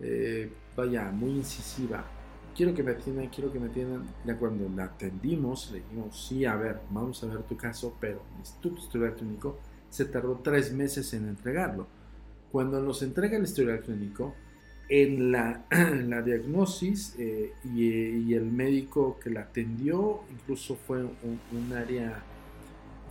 eh, 0.00 0.50
vaya, 0.76 1.10
muy 1.10 1.30
incisiva. 1.30 2.04
Quiero 2.54 2.74
que 2.74 2.82
me 2.82 2.92
atiendan, 2.92 3.28
quiero 3.28 3.52
que 3.52 3.58
me 3.58 3.68
atiendan. 3.68 4.06
Ya 4.24 4.36
cuando 4.36 4.68
la 4.68 4.84
atendimos, 4.84 5.70
le 5.72 5.78
dijimos, 5.78 6.26
sí, 6.28 6.44
a 6.44 6.54
ver, 6.56 6.80
vamos 6.90 7.22
a 7.24 7.26
ver 7.26 7.42
tu 7.44 7.56
caso, 7.56 7.96
pero 8.00 8.22
tu 8.60 8.76
historial 8.76 9.14
clínico 9.14 9.58
se 9.88 10.04
tardó 10.04 10.40
tres 10.42 10.72
meses 10.72 11.12
en 11.14 11.28
entregarlo. 11.28 11.86
Cuando 12.50 12.80
nos 12.80 13.02
entrega 13.02 13.38
el 13.38 13.44
historial 13.44 13.80
clínico, 13.80 14.34
en 14.88 15.32
la, 15.32 15.64
la 15.70 16.22
diagnosis 16.22 17.14
eh, 17.18 17.54
y, 17.64 18.34
el 18.34 18.50
médico 18.50 19.18
que 19.22 19.30
la 19.30 19.42
atendió 19.42 20.20
incluso 20.30 20.76
fue 20.76 21.02
un, 21.04 21.72
área, 21.72 22.22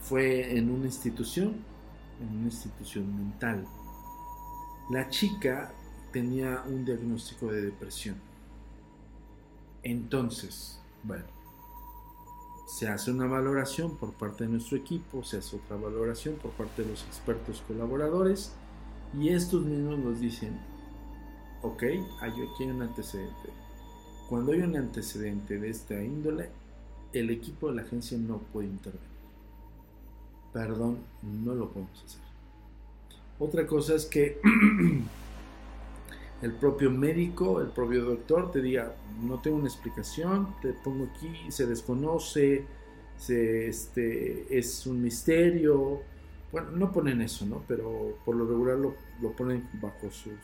fue 0.01 0.57
en 0.57 0.69
una 0.69 0.85
institución, 0.85 1.55
en 2.21 2.37
una 2.37 2.45
institución 2.45 3.15
mental. 3.15 3.65
La 4.91 5.09
chica 5.09 5.73
tenía 6.11 6.63
un 6.67 6.85
diagnóstico 6.85 7.51
de 7.51 7.61
depresión. 7.61 8.15
Entonces, 9.83 10.79
bueno, 11.03 11.25
se 12.67 12.87
hace 12.87 13.11
una 13.11 13.25
valoración 13.25 13.97
por 13.97 14.13
parte 14.13 14.43
de 14.43 14.51
nuestro 14.51 14.77
equipo, 14.77 15.23
se 15.23 15.37
hace 15.37 15.55
otra 15.55 15.77
valoración 15.77 16.35
por 16.35 16.51
parte 16.51 16.83
de 16.83 16.89
los 16.89 17.03
expertos 17.03 17.63
colaboradores 17.67 18.53
y 19.19 19.29
estos 19.29 19.63
mismos 19.65 19.99
nos 19.99 20.19
dicen, 20.19 20.70
ok, 21.61 21.83
hay 22.19 22.31
aquí 22.31 22.63
un 22.63 22.81
antecedente. 22.81 23.49
Cuando 24.29 24.53
hay 24.53 24.61
un 24.61 24.75
antecedente 24.75 25.59
de 25.59 25.69
esta 25.69 26.01
índole, 26.01 26.49
el 27.13 27.29
equipo 27.29 27.69
de 27.69 27.75
la 27.75 27.81
agencia 27.81 28.17
no 28.17 28.37
puede 28.37 28.67
intervenir. 28.67 29.09
Perdón, 30.53 30.99
no 31.21 31.53
lo 31.53 31.69
podemos 31.69 32.03
hacer. 32.03 32.21
Otra 33.39 33.65
cosa 33.65 33.95
es 33.95 34.05
que 34.05 34.39
el 36.41 36.53
propio 36.53 36.91
médico, 36.91 37.61
el 37.61 37.67
propio 37.67 38.05
doctor 38.05 38.51
te 38.51 38.61
diga, 38.61 38.95
no 39.21 39.39
tengo 39.39 39.57
una 39.57 39.67
explicación, 39.67 40.55
te 40.61 40.73
pongo 40.73 41.05
aquí, 41.05 41.51
se 41.51 41.65
desconoce, 41.65 42.65
se, 43.17 43.67
este, 43.67 44.57
es 44.57 44.85
un 44.85 45.01
misterio. 45.01 46.01
Bueno, 46.51 46.71
no 46.71 46.91
ponen 46.91 47.21
eso, 47.21 47.45
¿no? 47.45 47.63
Pero 47.67 48.17
por 48.25 48.35
lo 48.35 48.45
regular 48.45 48.77
lo, 48.77 48.95
lo 49.21 49.31
ponen 49.31 49.67
bajo 49.81 50.11
sus 50.11 50.35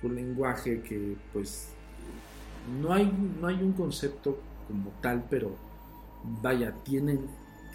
su 0.00 0.08
lenguaje 0.08 0.82
que 0.82 1.16
pues 1.32 1.68
no 2.80 2.92
hay, 2.92 3.12
no 3.40 3.46
hay 3.46 3.62
un 3.62 3.72
concepto 3.72 4.38
como 4.66 4.90
tal, 5.00 5.24
pero 5.30 5.54
vaya, 6.42 6.72
tienen, 6.82 7.26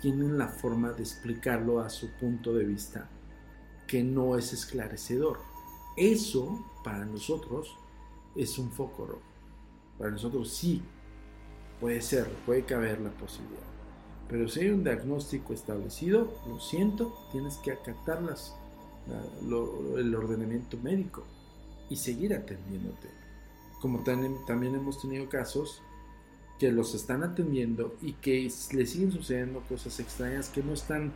tienen 0.02 0.38
la 0.38 0.48
forma 0.48 0.92
de 0.92 1.04
explicarlo 1.04 1.80
a 1.80 1.90
su 1.90 2.12
punto 2.20 2.54
de 2.54 2.66
vista, 2.66 3.10
que 3.88 4.04
no 4.04 4.38
es 4.38 4.54
esclarecedor. 4.54 5.40
Eso 5.96 6.66
para 6.84 7.06
nosotros 7.06 7.78
es 8.36 8.58
un 8.58 8.72
foco 8.72 9.06
rojo. 9.06 9.22
Para 9.98 10.12
nosotros 10.12 10.52
sí 10.52 10.82
puede 11.80 12.02
ser, 12.02 12.28
puede 12.46 12.64
caber 12.66 13.00
la 13.02 13.12
posibilidad. 13.12 13.62
Pero 14.28 14.48
si 14.48 14.62
hay 14.62 14.70
un 14.70 14.84
diagnóstico 14.84 15.54
establecido, 15.54 16.34
lo 16.48 16.60
siento, 16.60 17.14
tienes 17.32 17.58
que 17.58 17.72
acatar 17.72 18.22
las, 18.22 18.56
el 19.98 20.16
ordenamiento 20.16 20.78
médico 20.78 21.26
y 21.92 21.98
seguir 21.98 22.34
atendiéndote. 22.34 23.10
Como 23.82 24.00
también 24.04 24.76
hemos 24.76 25.02
tenido 25.02 25.28
casos 25.28 25.82
que 26.58 26.72
los 26.72 26.96
están 26.96 27.22
atendiendo 27.24 27.96
y 28.02 28.14
que 28.14 28.50
le 28.74 28.86
siguen 28.86 29.12
sucediendo 29.12 29.62
cosas 29.68 30.00
extrañas 30.00 30.50
que 30.50 30.64
no 30.64 30.74
están 30.74 31.12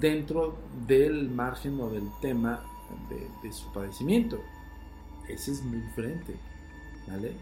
dentro 0.00 0.56
del 0.86 1.28
margen 1.28 1.78
o 1.80 1.90
del 1.90 2.08
tema 2.22 2.64
de, 3.42 3.52
su 3.52 3.70
padecimiento. 3.72 4.40
Ese 5.28 5.52
es 5.52 5.62
muy 5.62 5.80
diferente, 5.80 6.36
¿vale? 7.06 7.32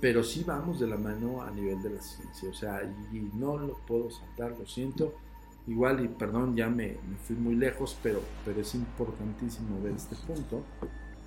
Pero 0.00 0.22
sí 0.22 0.44
vamos 0.44 0.80
de 0.80 0.88
la 0.88 0.96
mano 0.98 1.40
a 1.40 1.50
nivel 1.50 1.80
de 1.82 1.90
la 1.90 2.02
ciencia, 2.02 2.50
o 2.50 2.54
sea, 2.54 2.82
y 3.12 3.20
no 3.34 3.56
lo 3.56 3.78
puedo 3.86 4.10
saltar, 4.10 4.54
lo 4.58 4.66
siento. 4.66 5.14
Igual, 5.66 6.04
y 6.04 6.08
perdón, 6.08 6.56
ya 6.56 6.68
me, 6.68 6.98
me 7.08 7.16
fui 7.24 7.36
muy 7.36 7.54
lejos, 7.54 7.96
pero, 8.02 8.20
pero 8.44 8.60
es 8.60 8.74
importantísimo 8.74 9.80
ver 9.80 9.92
este 9.92 10.16
punto, 10.16 10.64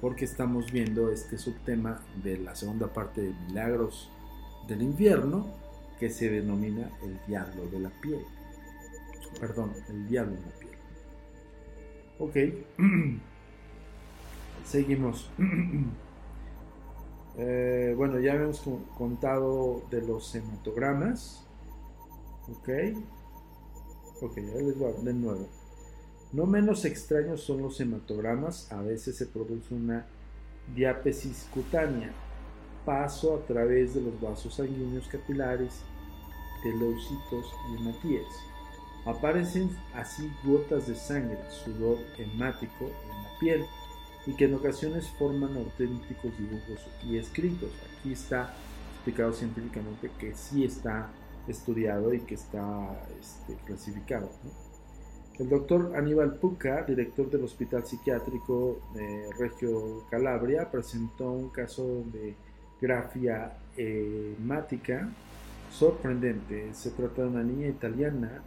porque 0.01 0.25
estamos 0.25 0.71
viendo 0.71 1.09
este 1.09 1.37
subtema 1.37 2.01
de 2.23 2.37
la 2.37 2.55
segunda 2.55 2.91
parte 2.91 3.21
de 3.21 3.33
Milagros 3.47 4.11
del 4.67 4.81
Invierno, 4.81 5.47
que 5.99 6.09
se 6.09 6.29
denomina 6.29 6.89
el 7.03 7.19
diablo 7.27 7.67
de 7.67 7.79
la 7.79 7.89
piel. 8.01 8.21
Perdón, 9.39 9.73
el 9.89 10.07
diablo 10.07 10.33
de 10.33 10.41
la 10.41 10.59
piel. 10.59 10.75
Ok. 12.19 12.35
Seguimos. 14.65 15.29
Eh, 17.37 17.93
bueno, 17.97 18.17
ya 18.17 18.35
hemos 18.35 18.63
contado 18.97 19.83
de 19.91 20.01
los 20.01 20.33
hematogramas. 20.35 21.45
Ok. 22.47 22.69
Ok, 24.21 24.37
ya 24.37 24.61
les 24.61 24.79
voy 24.79 24.93
de 25.03 25.13
nuevo. 25.13 25.45
No 26.35 26.45
menos 26.45 26.83
extraños 26.83 27.39
son 27.39 27.61
los 27.61 27.79
hematogramas. 27.79 28.69
A 28.69 28.81
veces 28.81 29.15
se 29.15 29.25
produce 29.25 29.73
una 29.73 30.05
diápesis 30.75 31.47
cutánea. 31.53 32.11
Paso 32.85 33.37
a 33.37 33.47
través 33.47 33.95
de 33.95 34.01
los 34.01 34.19
vasos 34.19 34.55
sanguíneos 34.55 35.07
capilares, 35.07 35.79
telocitos 36.61 37.53
y 37.71 37.77
hematíes. 37.77 38.27
Aparecen 39.05 39.69
así 39.93 40.29
gotas 40.43 40.87
de 40.87 40.95
sangre, 40.95 41.39
sudor 41.63 41.99
hemático 42.17 42.83
en 42.83 43.23
la 43.23 43.39
piel 43.39 43.65
y 44.25 44.35
que 44.35 44.43
en 44.43 44.55
ocasiones 44.55 45.07
forman 45.17 45.55
auténticos 45.55 46.37
dibujos 46.37 46.81
y 47.05 47.15
escritos. 47.15 47.69
Aquí 47.97 48.11
está 48.11 48.53
explicado 48.95 49.31
científicamente 49.31 50.11
que 50.19 50.35
sí 50.35 50.65
está 50.65 51.07
estudiado 51.47 52.13
y 52.13 52.19
que 52.19 52.35
está 52.35 53.07
este, 53.21 53.55
clasificado. 53.63 54.29
El 55.37 55.49
doctor 55.49 55.91
Aníbal 55.97 56.35
Puca, 56.35 56.83
director 56.83 57.29
del 57.29 57.43
Hospital 57.43 57.85
Psiquiátrico 57.85 58.79
de 58.93 59.29
Regio 59.37 60.05
Calabria, 60.09 60.71
presentó 60.71 61.29
un 61.29 61.49
caso 61.49 62.03
de 62.13 62.33
grafia 62.79 63.57
hemática 63.75 65.09
sorprendente. 65.69 66.73
Se 66.73 66.91
trata 66.91 67.23
de 67.23 67.27
una 67.27 67.43
niña 67.43 67.67
italiana 67.67 68.43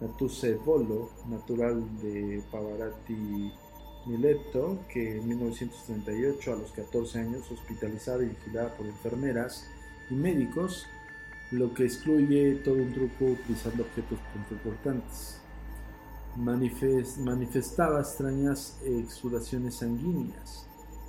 Natuse 0.00 0.54
Volo, 0.54 1.10
natural 1.28 1.82
de 2.00 2.40
Pavarotti 2.52 3.52
Mileto, 4.06 4.78
que 4.88 5.18
en 5.18 5.26
1938, 5.26 6.52
a 6.52 6.56
los 6.56 6.70
14 6.70 7.18
años, 7.18 7.50
hospitalizada 7.50 8.22
y 8.22 8.28
vigilada 8.28 8.76
por 8.76 8.86
enfermeras 8.86 9.68
y 10.08 10.14
médicos, 10.14 10.86
lo 11.50 11.74
que 11.74 11.82
excluye 11.82 12.60
todo 12.64 12.76
un 12.76 12.92
truco 12.92 13.24
utilizando 13.24 13.82
objetos 13.82 14.20
importantes. 14.52 15.40
Manifestaba 16.38 18.00
extrañas 18.00 18.78
exudaciones 18.84 19.76
sanguíneas. 19.76 20.66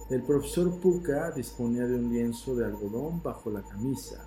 El 0.09 0.23
profesor 0.23 0.79
Puka 0.79 1.31
disponía 1.31 1.85
de 1.85 1.95
un 1.95 2.11
lienzo 2.11 2.55
de 2.55 2.65
algodón 2.65 3.21
bajo 3.21 3.51
la 3.51 3.61
camisa 3.61 4.25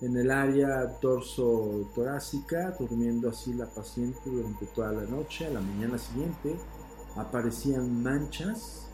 en 0.00 0.16
el 0.16 0.30
área 0.30 0.98
torso-torácica, 1.00 2.76
durmiendo 2.78 3.30
así 3.30 3.52
la 3.54 3.66
paciente 3.66 4.20
durante 4.26 4.66
toda 4.66 4.92
la 4.92 5.02
noche. 5.02 5.46
A 5.46 5.50
la 5.50 5.60
mañana 5.60 5.98
siguiente 5.98 6.56
aparecían 7.16 8.02
manchas 8.02 8.86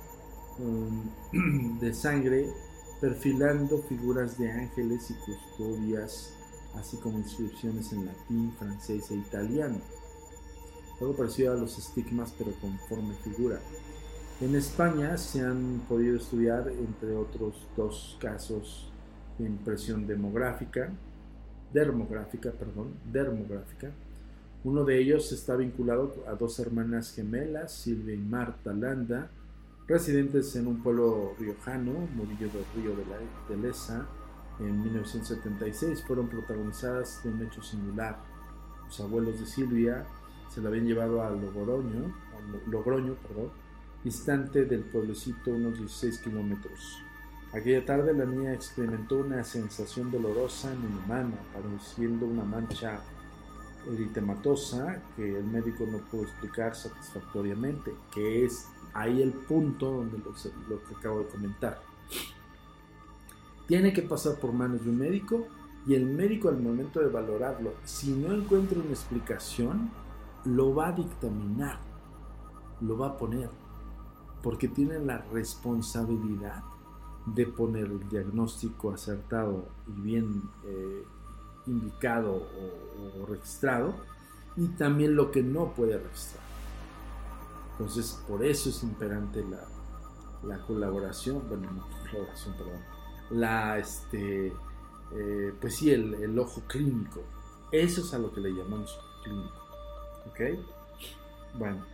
um, 0.59 1.79
de 1.81 1.93
sangre 1.93 2.49
perfilando 3.01 3.83
figuras 3.83 4.39
de 4.39 4.51
ángeles 4.51 5.11
y 5.11 5.15
custodias, 5.15 6.33
así 6.77 6.97
como 6.99 7.19
inscripciones 7.19 7.93
en 7.93 8.07
latín, 8.07 8.53
francés 8.59 9.11
e 9.11 9.17
italiano. 9.17 9.79
Algo 11.05 11.19
parecido 11.19 11.53
a 11.53 11.57
los 11.57 11.77
estigmas, 11.77 12.33
pero 12.39 12.53
con 12.63 12.79
forma 12.89 13.13
figura. 13.17 13.61
En 14.41 14.55
España 14.55 15.19
se 15.19 15.43
han 15.43 15.83
podido 15.87 16.17
estudiar, 16.17 16.67
entre 16.67 17.15
otros 17.15 17.69
dos 17.77 18.17
casos, 18.19 18.91
impresión 19.39 20.07
demográfica, 20.07 20.91
dermográfica, 21.75 22.53
perdón, 22.53 22.95
dermográfica. 23.13 23.91
Uno 24.65 24.83
de 24.83 24.99
ellos 24.99 25.31
está 25.31 25.57
vinculado 25.57 26.25
a 26.27 26.37
dos 26.37 26.59
hermanas 26.59 27.13
gemelas, 27.15 27.71
Silvia 27.71 28.15
y 28.15 28.23
Marta 28.23 28.73
Landa, 28.73 29.29
residentes 29.87 30.57
en 30.57 30.69
un 30.69 30.83
pueblo 30.83 31.35
riojano, 31.39 31.93
Murillo 32.15 32.49
del 32.49 32.65
Río 32.75 32.97
de, 32.97 33.05
la, 33.05 33.19
de 33.51 33.57
Lesa, 33.61 34.07
en 34.59 34.83
1976. 34.83 36.03
Fueron 36.07 36.31
protagonizadas 36.31 37.23
de 37.23 37.29
un 37.29 37.43
hecho 37.43 37.63
similar. 37.63 38.17
Los 38.87 38.99
abuelos 39.01 39.39
de 39.39 39.45
Silvia 39.45 40.07
se 40.55 40.61
la 40.61 40.69
habían 40.69 40.87
llevado 40.87 41.23
a 41.23 41.31
Logroño, 41.31 42.15
a 42.33 42.71
Logroño 42.71 43.15
perdón, 43.15 43.51
distante 44.05 44.65
del 44.65 44.83
pueblecito 44.83 45.51
unos 45.51 45.79
16 45.79 46.19
kilómetros. 46.19 47.01
Aquella 47.53 47.85
tarde 47.85 48.13
la 48.15 48.25
niña 48.25 48.53
experimentó 48.53 49.19
una 49.19 49.43
sensación 49.43 50.13
dolorosa 50.13 50.73
en 50.73 50.83
la 50.83 51.07
mano, 51.07 51.35
apareciendo 51.51 52.27
una 52.27 52.45
mancha 52.45 53.01
eritematosa 53.89 55.03
que 55.17 55.39
el 55.39 55.45
médico 55.45 55.87
no 55.91 55.99
pudo 55.99 56.23
explicar 56.23 56.77
satisfactoriamente, 56.77 57.93
que 58.13 58.45
es 58.45 58.69
ahí 58.93 59.23
el 59.23 59.33
punto 59.33 59.91
donde 59.91 60.19
lo, 60.19 60.33
lo 60.69 60.85
que 60.85 60.95
acabo 60.95 61.21
de 61.21 61.27
comentar. 61.27 61.83
Tiene 63.67 63.93
que 63.93 64.03
pasar 64.03 64.37
por 64.37 64.53
manos 64.53 64.85
de 64.85 64.91
un 64.91 64.99
médico 64.99 65.49
y 65.87 65.95
el 65.95 66.07
médico 66.07 66.49
al 66.49 66.61
momento 66.61 67.01
de 67.01 67.09
valorarlo, 67.09 67.75
si 67.85 68.13
no 68.13 68.33
encuentra 68.33 68.79
una 68.79 68.91
explicación, 68.91 69.91
lo 70.45 70.75
va 70.75 70.89
a 70.89 70.93
dictaminar, 70.93 71.79
lo 72.81 72.99
va 72.99 73.09
a 73.09 73.17
poner, 73.17 73.51
porque 74.43 74.69
tiene 74.69 74.99
la 74.99 75.19
responsabilidad 75.33 76.63
de 77.27 77.47
poner 77.47 77.87
el 77.87 78.09
diagnóstico 78.09 78.93
acertado 78.93 79.67
y 79.87 80.01
bien 80.01 80.43
eh, 80.67 81.03
indicado 81.67 82.35
o, 82.35 83.27
registrado 83.27 83.95
y 84.57 84.69
también 84.69 85.17
lo 85.17 85.31
que 85.31 85.43
no 85.43 85.73
puede 85.73 85.99
registrar. 85.99 86.45
Entonces, 87.73 88.23
por 88.29 88.45
eso 88.45 88.69
es 88.69 88.83
imperante 88.83 89.45
la, 90.43 90.59
colaboración, 90.67 91.43
bueno, 91.49 91.71
no 91.73 91.89
colaboración, 92.11 92.55
perdón, 92.57 92.81
la, 93.31 93.79
este, 93.79 94.53
eh, 95.13 95.55
pues 95.59 95.77
sí, 95.77 95.91
el, 95.91 96.15
el, 96.15 96.39
ojo 96.39 96.61
clínico. 96.69 97.23
Eso 97.73 98.03
es 98.03 98.13
a 98.13 98.19
lo 98.19 98.31
que 98.33 98.43
le 98.43 98.51
llamamos 98.51 98.97
clínico. 99.25 99.64
¿Ok? 100.29 100.41
Bueno. 101.59 101.85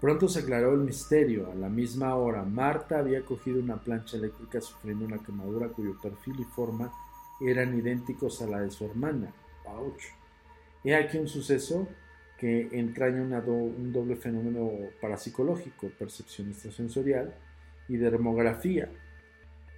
Pronto 0.00 0.28
se 0.28 0.40
aclaró 0.40 0.74
el 0.74 0.80
misterio. 0.80 1.50
A 1.50 1.54
la 1.54 1.68
misma 1.68 2.16
hora, 2.16 2.42
Marta 2.42 2.98
había 2.98 3.24
cogido 3.24 3.60
una 3.60 3.76
plancha 3.76 4.16
eléctrica 4.16 4.60
sufriendo 4.60 5.04
una 5.04 5.22
quemadura 5.22 5.68
cuyo 5.68 5.96
perfil 6.00 6.40
y 6.40 6.44
forma 6.44 6.92
eran 7.40 7.78
idénticos 7.78 8.42
a 8.42 8.46
la 8.46 8.60
de 8.60 8.70
su 8.70 8.84
hermana. 8.84 9.32
¡Auch! 9.64 10.00
He 10.84 10.94
aquí 10.96 11.18
un 11.18 11.28
suceso 11.28 11.86
que 12.36 12.68
entraña 12.72 13.22
un 13.22 13.92
doble 13.92 14.16
fenómeno 14.16 14.68
parapsicológico, 15.00 15.88
percepción 15.96 16.48
extrasensorial 16.48 17.32
y 17.88 17.96
dermografía. 17.96 18.90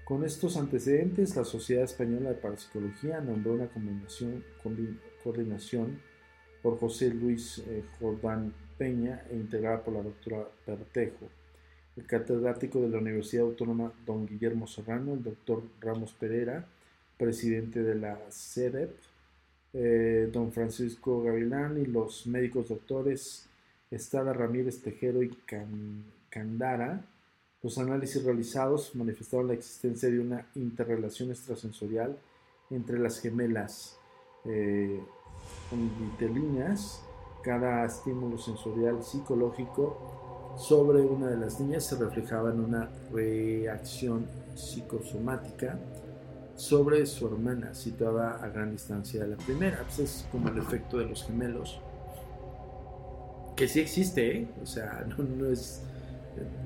Con 0.05 0.25
estos 0.25 0.57
antecedentes, 0.57 1.37
la 1.37 1.44
Sociedad 1.44 1.85
Española 1.85 2.31
de 2.31 2.37
Parapsicología 2.37 3.20
nombró 3.20 3.53
una 3.53 3.68
coordinación 5.23 6.01
por 6.64 6.79
José 6.79 7.11
Luis 7.11 7.59
eh, 7.59 7.85
Jordán 8.00 8.55
Peña 8.79 9.22
e 9.31 9.37
integrada 9.37 9.85
por 9.85 9.92
la 9.92 10.03
doctora 10.03 10.48
Pertejo, 10.64 11.29
el 11.94 12.07
catedrático 12.07 12.81
de 12.81 12.88
la 12.88 12.96
Universidad 12.96 13.44
Autónoma 13.44 13.92
don 14.07 14.27
Guillermo 14.27 14.66
Serrano, 14.66 15.12
el 15.12 15.22
doctor 15.22 15.62
Ramos 15.83 16.14
Pereira, 16.14 16.64
presidente 17.18 17.83
de 17.83 17.96
la 17.96 18.18
CEDEP, 18.31 18.96
eh, 19.74 20.31
don 20.33 20.53
Francisco 20.53 21.22
Gavilán 21.22 21.79
y 21.79 21.85
los 21.85 22.27
médicos 22.27 22.70
doctores 22.70 23.46
Estrada 23.90 24.33
Ramírez 24.33 24.81
Tejero 24.81 25.22
y 25.22 25.37
Candara, 26.31 27.05
los 27.62 27.77
análisis 27.77 28.24
realizados 28.24 28.94
manifestaron 28.94 29.48
la 29.48 29.55
existencia 29.55 30.09
de 30.09 30.18
una 30.18 30.46
interrelación 30.55 31.31
extrasensorial 31.31 32.16
entre 32.70 32.98
las 32.98 33.20
gemelas 33.20 33.98
eh, 34.46 34.98
Cada 37.42 37.85
estímulo 37.85 38.38
sensorial 38.38 39.03
psicológico 39.03 40.55
sobre 40.57 41.03
una 41.03 41.27
de 41.27 41.37
las 41.37 41.61
niñas 41.61 41.85
se 41.85 41.97
reflejaba 41.97 42.51
en 42.51 42.61
una 42.61 42.88
reacción 43.12 44.27
psicosomática 44.55 45.79
sobre 46.57 47.05
su 47.07 47.27
hermana, 47.27 47.75
situada 47.75 48.42
a 48.42 48.49
gran 48.49 48.70
distancia 48.70 49.23
de 49.25 49.29
la 49.29 49.37
primera. 49.37 49.83
Pues 49.83 49.99
es 49.99 50.29
como 50.31 50.49
el 50.49 50.59
efecto 50.59 50.99
de 50.99 51.07
los 51.07 51.25
gemelos, 51.25 51.81
que 53.57 53.68
sí 53.68 53.81
existe, 53.81 54.38
¿eh? 54.38 54.49
o 54.62 54.66
sea, 54.66 55.07
no, 55.18 55.47
es. 55.47 55.83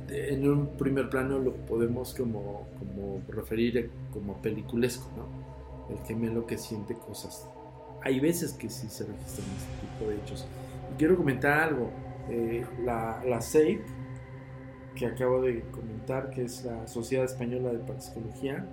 En 0.09 0.49
un 0.49 0.69
primer 0.79 1.11
plano 1.11 1.39
lo 1.39 1.55
podemos 1.55 2.15
como, 2.15 2.67
como 2.79 3.21
referir 3.29 3.91
como 4.13 4.41
peliculesco, 4.41 5.07
¿no? 5.15 5.95
El 5.95 6.03
gemelo 6.07 6.47
que 6.47 6.57
siente 6.57 6.95
cosas. 6.95 7.47
Hay 8.03 8.21
veces 8.21 8.53
que 8.53 8.69
sí 8.69 8.89
se 8.89 9.05
registran 9.05 9.47
este 9.57 9.87
tipo 9.87 10.11
de 10.11 10.17
hechos. 10.17 10.47
Y 10.93 10.99
quiero 10.99 11.17
comentar 11.17 11.61
algo. 11.61 11.91
Eh, 12.29 12.65
la, 12.85 13.23
la 13.27 13.41
SAFE, 13.41 13.81
que 14.95 15.07
acabo 15.07 15.43
de 15.43 15.63
comentar, 15.71 16.31
que 16.31 16.45
es 16.45 16.65
la 16.65 16.87
Sociedad 16.87 17.25
Española 17.25 17.71
de 17.71 17.79
Parapsicología, 17.79 18.67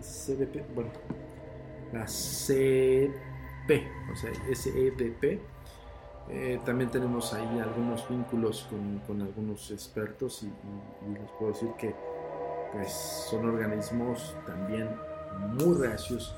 CDP, 0.00 0.64
bueno, 0.74 0.90
la 1.92 2.06
CP, 2.06 3.12
o 4.12 4.16
sea, 4.16 4.30
SEDP. 4.54 5.40
Eh, 6.30 6.60
también 6.64 6.90
tenemos 6.90 7.32
ahí 7.32 7.58
algunos 7.58 8.06
vínculos 8.08 8.68
con, 9.06 9.22
algunos 9.22 9.70
expertos 9.70 10.42
y, 10.42 10.52
les 11.12 11.30
puedo 11.38 11.52
decir 11.52 11.70
que 11.78 11.94
pues, 12.72 12.92
son 13.30 13.48
organismos 13.48 14.36
también 14.46 14.90
muy 15.38 15.76
reacios, 15.78 16.34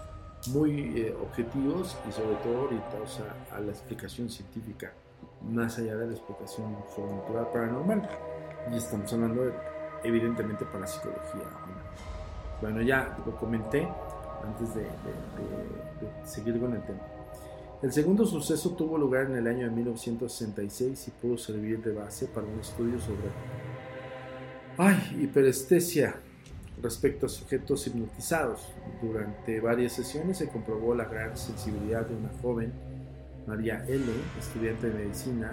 muy 0.49 0.99
eh, 0.99 1.17
objetivos 1.23 1.97
y 2.09 2.13
sobre 2.13 2.37
todo 2.37 2.65
orientados 2.65 3.21
a, 3.21 3.57
a, 3.57 3.61
la 3.61 3.73
explicación 3.73 4.31
científica, 4.31 4.93
más 5.51 5.79
allá 5.79 5.97
de 5.97 6.07
la 6.07 6.13
explicación 6.13 6.77
sobrenatural 6.95 7.49
paranormal. 7.53 8.09
Y 8.73 8.77
estamos 8.77 9.13
hablando 9.13 9.45
de 9.45 9.53
evidentemente 10.05 10.65
para 10.65 10.87
psicología. 10.87 11.45
Bueno, 12.61 12.83
ya 12.83 13.17
lo 13.25 13.37
comenté 13.37 13.89
antes 14.45 14.75
de, 14.75 14.87
seguir 16.25 16.59
con 16.61 16.75
el 16.75 16.83
tema. 16.83 17.01
El 17.83 17.93
segundo 17.93 18.27
suceso 18.27 18.71
tuvo 18.71 18.99
lugar 18.99 19.27
en 19.27 19.37
el 19.37 19.47
año 19.47 19.67
de 19.69 19.75
1966 19.75 21.09
y 21.09 21.11
pudo 21.13 21.39
servir 21.39 21.83
de 21.83 21.93
base 21.93 22.27
para 22.27 22.47
un 22.47 22.61
estudio 22.61 23.01
sobre 23.01 23.31
ay, 24.77 25.19
hiperestesia 25.23 26.17
respecto 26.83 27.27
a 27.27 27.29
sujetos 27.29 27.87
hipnotizados. 27.87 28.69
Durante 29.03 29.61
varias 29.61 29.93
sesiones 29.93 30.39
se 30.39 30.49
comprobó 30.49 30.95
la 30.95 31.05
gran 31.05 31.37
sensibilidad 31.37 32.07
de 32.07 32.17
una 32.17 32.31
joven, 32.43 32.73
María 33.47 33.85
L., 33.87 34.05
estudiante 34.39 34.91
de 34.91 35.05
medicina, 35.05 35.53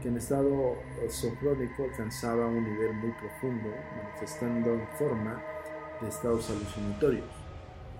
que 0.00 0.08
en 0.08 0.16
estado 0.16 0.74
sofrónico 1.08 1.84
alcanzaba 1.84 2.46
un 2.46 2.64
nivel 2.64 2.94
muy 2.94 3.12
profundo, 3.12 3.68
manifestando 3.96 4.74
en 4.74 4.86
forma 4.98 5.42
de 6.00 6.08
estados 6.08 6.50
alucinatorios. 6.50 7.24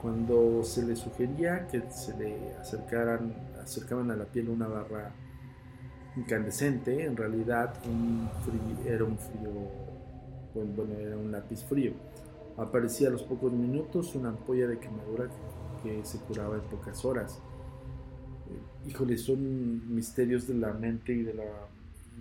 Cuando 0.01 0.65
se 0.65 0.85
le 0.85 0.97
sugería 0.97 1.69
que 1.69 1.83
se 1.91 2.17
le 2.19 2.57
acercaran, 2.61 3.35
acercaban 3.63 4.11
a 4.11 4.17
la 4.17 4.25
piel 4.25 4.49
una 4.49 4.67
barra 4.67 5.13
incandescente, 6.17 7.05
en 7.05 7.17
realidad 7.17 7.75
era 8.85 9.05
un 9.05 9.17
frío, 9.17 9.51
bueno, 10.55 10.95
era 10.99 11.17
un 11.17 11.31
lápiz 11.31 11.65
frío. 11.65 11.93
Aparecía 12.57 13.09
a 13.09 13.11
los 13.11 13.23
pocos 13.23 13.53
minutos 13.53 14.15
una 14.15 14.29
ampolla 14.31 14.67
de 14.67 14.79
quemadura 14.79 15.29
que 15.83 16.05
se 16.05 16.19
curaba 16.19 16.57
en 16.57 16.62
pocas 16.62 17.05
horas. 17.05 17.41
Híjole, 18.87 19.17
son 19.17 19.95
misterios 19.95 20.47
de 20.47 20.55
la 20.55 20.73
mente 20.73 21.12
y 21.12 21.23
de 21.23 21.35
la 21.35 21.45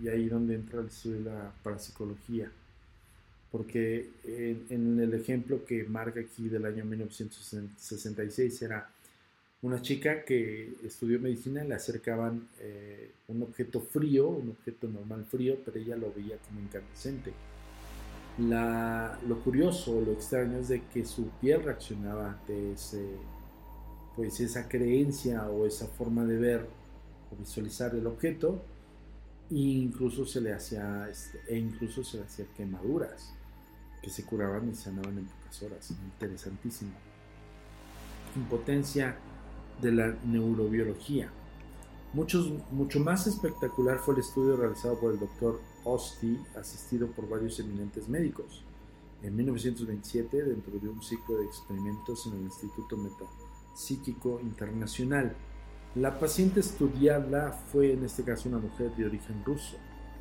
y 0.00 0.08
ahí 0.08 0.28
donde 0.28 0.54
entra 0.54 0.80
el 0.80 0.86
estudio 0.86 1.18
de 1.18 1.24
la 1.24 1.52
parapsicología. 1.62 2.50
Porque 3.50 4.08
en, 4.70 4.98
el 4.98 5.12
ejemplo 5.12 5.64
que 5.64 5.84
marca 5.84 6.20
aquí 6.20 6.48
del 6.48 6.64
año 6.64 6.84
1966 6.84 8.62
era 8.62 8.88
una 9.60 9.82
chica 9.82 10.24
que 10.24 10.74
estudió 10.82 11.20
medicina, 11.20 11.62
le 11.62 11.74
acercaban 11.74 12.48
eh, 12.60 13.10
un 13.28 13.42
objeto 13.42 13.80
frío, 13.80 14.28
un 14.28 14.50
objeto 14.50 14.88
normal 14.88 15.26
frío, 15.26 15.58
pero 15.64 15.78
ella 15.78 15.96
lo 15.96 16.12
veía 16.12 16.38
como 16.38 16.60
incandescente. 16.60 17.32
La, 18.38 19.18
lo 19.28 19.40
curioso, 19.40 20.00
lo 20.00 20.12
extraño 20.12 20.58
es 20.58 20.68
de 20.68 20.82
que 20.86 21.04
su 21.04 21.28
piel 21.40 21.62
reaccionaba 21.62 22.30
ante 22.30 22.72
ese, 22.72 23.04
pues 24.16 24.40
esa 24.40 24.68
creencia 24.68 25.48
o 25.48 25.66
esa 25.66 25.86
forma 25.86 26.24
de 26.24 26.38
ver 26.38 26.66
o 27.30 27.36
visualizar 27.36 27.94
el 27.94 28.06
objeto 28.06 28.62
incluso 29.50 30.24
se 30.24 30.40
le 30.40 30.52
hacía, 30.52 31.08
este, 31.10 31.40
e 31.48 31.58
incluso 31.58 32.02
se 32.02 32.18
le 32.18 32.24
hacía 32.24 32.46
quemaduras 32.56 33.34
que 34.02 34.10
se 34.10 34.24
curaban 34.24 34.68
y 34.68 34.74
sanaban 34.74 35.18
en 35.18 35.26
pocas 35.26 35.62
horas. 35.62 35.90
Interesantísimo. 35.90 36.92
Impotencia 38.34 39.16
de 39.80 39.92
la 39.92 40.16
neurobiología. 40.24 41.30
Muchos, 42.12 42.52
mucho 42.72 43.00
más 43.00 43.26
espectacular 43.26 43.98
fue 43.98 44.14
el 44.14 44.20
estudio 44.20 44.56
realizado 44.56 44.98
por 44.98 45.12
el 45.12 45.20
doctor 45.20 45.60
Osti, 45.84 46.38
asistido 46.56 47.08
por 47.08 47.28
varios 47.28 47.58
eminentes 47.60 48.08
médicos. 48.08 48.62
En 49.22 49.36
1927, 49.36 50.42
dentro 50.44 50.78
de 50.78 50.88
un 50.88 51.02
ciclo 51.02 51.38
de 51.38 51.44
experimentos 51.44 52.26
en 52.26 52.34
el 52.34 52.42
Instituto 52.42 52.96
Metapsíquico 52.96 54.40
Internacional, 54.40 55.34
la 55.94 56.18
paciente 56.18 56.60
estudiada 56.60 57.52
fue 57.52 57.92
en 57.92 58.04
este 58.04 58.24
caso 58.24 58.48
una 58.48 58.58
mujer 58.58 58.94
de 58.96 59.04
origen 59.04 59.44
ruso, 59.44 59.76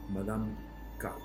Madame 0.10 0.54
Kao. 0.98 1.18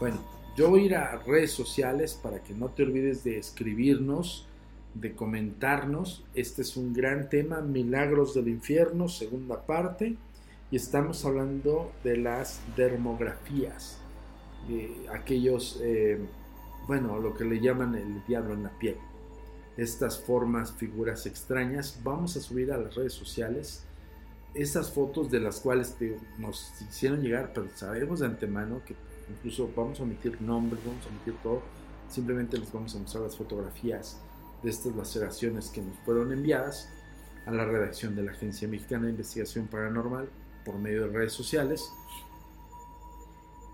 Bueno, 0.00 0.18
yo 0.56 0.70
voy 0.70 0.82
a 0.82 0.86
ir 0.86 0.94
a 0.96 1.16
redes 1.18 1.52
sociales 1.52 2.18
para 2.20 2.42
que 2.42 2.54
no 2.54 2.70
te 2.70 2.82
olvides 2.82 3.22
de 3.22 3.38
escribirnos, 3.38 4.48
de 4.94 5.14
comentarnos. 5.14 6.24
Este 6.34 6.62
es 6.62 6.76
un 6.76 6.94
gran 6.94 7.28
tema, 7.28 7.60
Milagros 7.60 8.34
del 8.34 8.48
Infierno, 8.48 9.08
segunda 9.08 9.66
parte. 9.66 10.16
Y 10.70 10.76
estamos 10.76 11.24
hablando 11.24 11.92
de 12.02 12.16
las 12.16 12.60
dermografías, 12.76 13.98
aquellos, 15.12 15.78
eh, 15.82 16.18
bueno, 16.88 17.18
lo 17.20 17.34
que 17.34 17.44
le 17.44 17.60
llaman 17.60 17.94
el 17.94 18.24
diablo 18.26 18.54
en 18.54 18.64
la 18.64 18.70
piel 18.70 18.96
estas 19.76 20.18
formas, 20.18 20.72
figuras 20.72 21.26
extrañas. 21.26 22.00
Vamos 22.02 22.36
a 22.36 22.40
subir 22.40 22.72
a 22.72 22.78
las 22.78 22.94
redes 22.94 23.12
sociales 23.12 23.84
esas 24.54 24.90
fotos 24.90 25.30
de 25.30 25.40
las 25.40 25.60
cuales 25.60 25.94
nos 26.38 26.72
hicieron 26.80 27.20
llegar, 27.20 27.52
pero 27.54 27.68
sabemos 27.74 28.20
de 28.20 28.26
antemano 28.26 28.80
que 28.86 28.96
incluso 29.30 29.70
vamos 29.76 30.00
a 30.00 30.04
omitir 30.04 30.40
nombres, 30.40 30.82
vamos 30.84 31.04
a 31.04 31.08
omitir 31.10 31.34
todo. 31.42 31.62
Simplemente 32.08 32.56
les 32.56 32.72
vamos 32.72 32.94
a 32.94 32.98
mostrar 32.98 33.24
las 33.24 33.36
fotografías 33.36 34.18
de 34.62 34.70
estas 34.70 34.96
laceraciones 34.96 35.68
que 35.68 35.82
nos 35.82 35.96
fueron 36.04 36.32
enviadas 36.32 36.88
a 37.44 37.50
la 37.50 37.64
redacción 37.64 38.16
de 38.16 38.22
la 38.22 38.32
Agencia 38.32 38.66
Mexicana 38.66 39.04
de 39.04 39.10
Investigación 39.10 39.66
Paranormal 39.66 40.28
por 40.66 40.76
medio 40.76 41.06
de 41.06 41.08
redes 41.08 41.32
sociales 41.32 41.92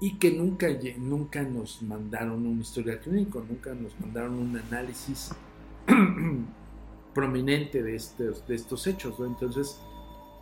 y 0.00 0.18
que 0.18 0.32
nunca, 0.32 0.68
nunca 0.98 1.42
nos 1.42 1.80
mandaron 1.82 2.46
un 2.46 2.60
historial 2.60 3.00
clínico, 3.00 3.44
nunca 3.48 3.72
nos 3.72 3.98
mandaron 4.00 4.34
un 4.34 4.56
análisis 4.56 5.30
prominente 7.14 7.82
de 7.82 7.94
estos, 7.94 8.46
de 8.46 8.56
estos 8.56 8.86
hechos. 8.86 9.14
Entonces, 9.20 9.78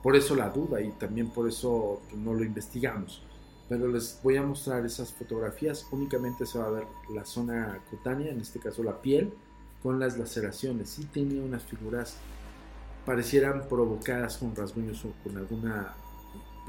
por 0.03 0.17
eso 0.17 0.35
la 0.35 0.49
duda 0.49 0.81
y 0.81 0.91
también 0.93 1.29
por 1.29 1.47
eso 1.47 2.01
no 2.17 2.33
lo 2.33 2.43
investigamos. 2.43 3.23
Pero 3.69 3.87
les 3.87 4.19
voy 4.23 4.37
a 4.37 4.43
mostrar 4.43 4.85
esas 4.87 5.13
fotografías. 5.13 5.87
Únicamente 5.93 6.47
se 6.47 6.59
va 6.59 6.67
a 6.67 6.71
ver 6.71 6.87
la 7.15 7.25
zona 7.25 7.81
cutánea, 7.91 8.33
en 8.33 8.41
este 8.41 8.59
caso 8.61 8.83
la 8.83 9.01
piel, 9.01 9.33
con 9.83 10.01
las 10.01 10.19
laceraciones. 10.19 10.99
y 10.99 11.05
tenía 11.05 11.43
unas 11.43 11.65
figuras, 11.65 12.17
parecieran 13.05 13.69
provocadas 13.69 14.39
con 14.39 14.57
rasguños 14.57 15.05
o 15.05 15.13
con 15.23 15.37
alguna, 15.37 15.95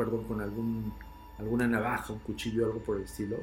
perdón, 0.05 0.25
con 0.25 0.41
algún, 0.41 0.93
alguna 1.39 1.67
navaja, 1.67 2.13
un 2.13 2.19
cuchillo, 2.19 2.65
algo 2.65 2.79
por 2.79 2.97
el 2.97 3.03
estilo 3.03 3.37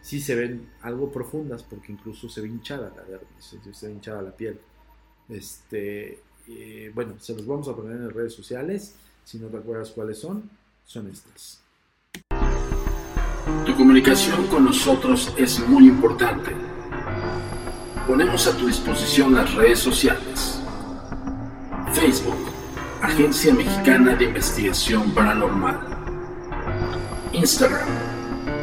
sí 0.00 0.20
se 0.20 0.34
ven 0.34 0.70
algo 0.82 1.10
profundas 1.10 1.62
porque 1.62 1.92
incluso 1.92 2.28
se 2.28 2.40
ve 2.40 2.48
hinchada 2.48 2.92
la 2.96 3.02
dermis, 3.02 3.76
se 3.76 3.86
ve 3.86 3.92
hinchada 3.92 4.22
la 4.22 4.30
piel. 4.30 4.58
Este, 5.28 6.20
bueno, 6.94 7.14
se 7.18 7.34
los 7.34 7.46
vamos 7.46 7.68
a 7.68 7.76
poner 7.76 7.96
en 7.96 8.06
las 8.06 8.14
redes 8.14 8.32
sociales. 8.32 8.94
Si 9.24 9.38
no 9.38 9.48
te 9.48 9.58
acuerdas 9.58 9.90
cuáles 9.90 10.18
son, 10.18 10.48
son 10.86 11.08
estas. 11.08 11.60
Tu 13.66 13.76
comunicación 13.76 14.46
con 14.46 14.64
nosotros 14.64 15.34
es 15.36 15.60
muy 15.68 15.88
importante. 15.88 16.52
Ponemos 18.06 18.46
a 18.46 18.56
tu 18.56 18.66
disposición 18.66 19.34
las 19.34 19.54
redes 19.54 19.78
sociales. 19.78 20.62
Facebook, 21.92 22.47
Agencia 23.02 23.54
Mexicana 23.54 24.16
de 24.16 24.24
Investigación 24.24 25.10
Paranormal. 25.12 25.78
Instagram, 27.32 27.88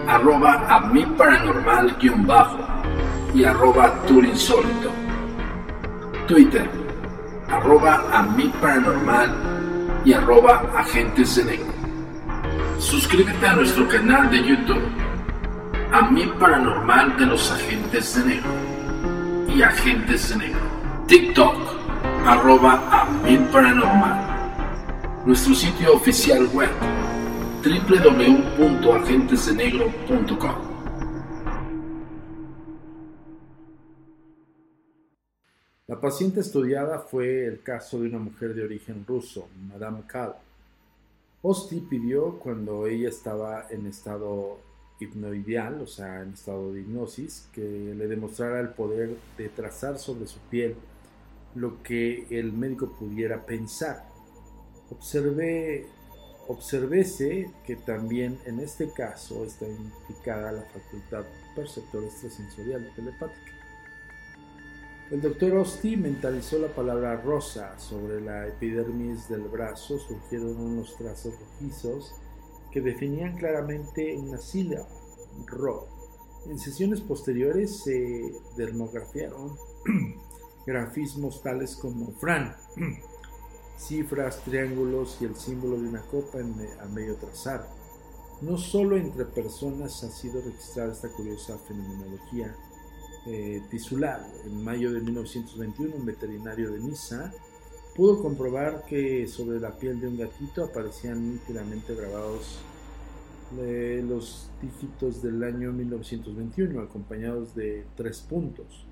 arroba 0.07 0.65
a 0.67 0.81
mi 0.87 1.05
paranormal 1.05 1.95
guion 2.01 2.27
bajo 2.27 2.59
y 3.33 3.45
arroba 3.45 3.93
turinsólito. 4.05 4.91
Twitter, 6.27 6.69
arroba 7.49 8.03
a 8.11 8.23
mi 8.23 8.49
paranormal 8.61 9.33
y 10.03 10.11
arroba 10.11 10.69
agentes 10.75 11.37
de 11.37 11.45
negro. 11.45 11.73
Suscríbete 12.77 13.47
a 13.47 13.55
nuestro 13.55 13.87
canal 13.87 14.29
de 14.29 14.43
YouTube, 14.43 14.83
a 15.93 16.09
mi 16.09 16.25
paranormal 16.25 17.15
de 17.17 17.25
los 17.25 17.51
agentes 17.51 18.15
de 18.15 18.35
negro 18.35 18.51
y 19.47 19.61
agentes 19.61 20.29
de 20.29 20.35
negro. 20.35 20.59
TikTok, 21.07 21.74
arroba 22.25 22.81
paranormal. 23.51 25.25
Nuestro 25.27 25.53
sitio 25.53 25.93
oficial 25.93 26.47
web, 26.53 26.71
www.agentesdenegro.com. 27.63 30.55
La 35.85 36.01
paciente 36.01 36.39
estudiada 36.39 36.97
fue 36.97 37.45
el 37.45 37.61
caso 37.61 37.99
de 37.99 38.07
una 38.07 38.17
mujer 38.17 38.55
de 38.55 38.63
origen 38.63 39.05
ruso, 39.07 39.47
Madame 39.69 40.01
Kahl. 40.07 40.33
Osti 41.43 41.81
pidió 41.81 42.39
cuando 42.39 42.87
ella 42.87 43.09
estaba 43.09 43.67
en 43.69 43.85
estado 43.85 44.57
hipnoideal, 44.99 45.81
o 45.81 45.85
sea, 45.85 46.23
en 46.23 46.33
estado 46.33 46.73
de 46.73 46.81
hipnosis, 46.81 47.47
que 47.53 47.61
le 47.61 48.07
demostrara 48.07 48.59
el 48.61 48.69
poder 48.69 49.15
de 49.37 49.49
trazar 49.49 49.99
sobre 49.99 50.25
su 50.25 50.39
piel 50.49 50.75
lo 51.55 51.81
que 51.81 52.27
el 52.29 52.53
médico 52.53 52.91
pudiera 52.91 53.45
pensar. 53.45 54.07
Observé, 54.91 55.87
observése 56.47 57.49
que 57.65 57.75
también 57.77 58.37
en 58.45 58.59
este 58.59 58.91
caso 58.91 59.43
está 59.45 59.65
implicada 59.67 60.51
la 60.51 60.63
facultad 60.63 61.25
perceptora 61.55 62.05
extrasensorial 62.05 62.91
telepática. 62.95 63.51
El 65.11 65.21
doctor 65.21 65.57
Osti 65.57 65.97
mentalizó 65.97 66.57
la 66.57 66.73
palabra 66.73 67.15
rosa 67.21 67.77
sobre 67.77 68.19
la 68.21 68.47
epidermis 68.47 69.29
del 69.29 69.43
brazo, 69.43 69.99
surgieron 69.99 70.57
unos 70.57 70.97
trazos 70.97 71.35
rojizos 71.39 72.15
que 72.71 72.81
definían 72.81 73.37
claramente 73.37 74.17
una 74.17 74.39
sílaba, 74.39 74.87
ro. 75.45 75.87
En 76.49 76.57
sesiones 76.57 77.01
posteriores 77.01 77.83
se 77.83 78.33
dermografiaron 78.57 79.55
grafismos 80.65 81.41
tales 81.41 81.75
como 81.75 82.11
Fran, 82.13 82.55
cifras, 83.77 84.41
triángulos 84.43 85.17
y 85.21 85.25
el 85.25 85.35
símbolo 85.35 85.77
de 85.77 85.87
una 85.87 86.01
copa 86.01 86.39
a 86.39 86.85
medio 86.87 87.15
trazar. 87.15 87.67
No 88.41 88.57
solo 88.57 88.97
entre 88.97 89.25
personas 89.25 90.03
ha 90.03 90.09
sido 90.09 90.41
registrada 90.41 90.91
esta 90.91 91.09
curiosa 91.09 91.57
fenomenología 91.57 92.55
eh, 93.27 93.61
tisular. 93.69 94.21
En 94.45 94.63
mayo 94.63 94.91
de 94.91 95.01
1921, 95.01 95.95
un 95.95 96.05
veterinario 96.05 96.71
de 96.71 96.79
Niza 96.79 97.31
pudo 97.95 98.21
comprobar 98.21 98.85
que 98.85 99.25
sobre 99.27 99.59
la 99.59 99.71
piel 99.71 99.99
de 99.99 100.07
un 100.07 100.17
gatito 100.17 100.65
aparecían 100.65 101.33
nítidamente 101.33 101.95
grabados 101.95 102.59
eh, 103.57 104.03
los 104.05 104.49
dígitos 104.61 105.21
del 105.21 105.43
año 105.43 105.71
1921, 105.71 106.81
acompañados 106.81 107.55
de 107.55 107.85
tres 107.95 108.19
puntos. 108.19 108.84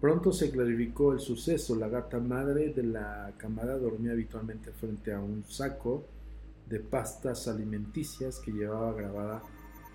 Pronto 0.00 0.32
se 0.32 0.50
clarificó 0.50 1.12
el 1.12 1.20
suceso. 1.20 1.76
La 1.76 1.88
gata 1.88 2.18
madre 2.18 2.72
de 2.72 2.82
la 2.84 3.32
camada 3.36 3.76
dormía 3.76 4.12
habitualmente 4.12 4.72
frente 4.72 5.12
a 5.12 5.20
un 5.20 5.44
saco 5.44 6.06
de 6.66 6.80
pastas 6.80 7.48
alimenticias 7.48 8.38
que 8.38 8.52
llevaba 8.52 8.94
grabada 8.94 9.42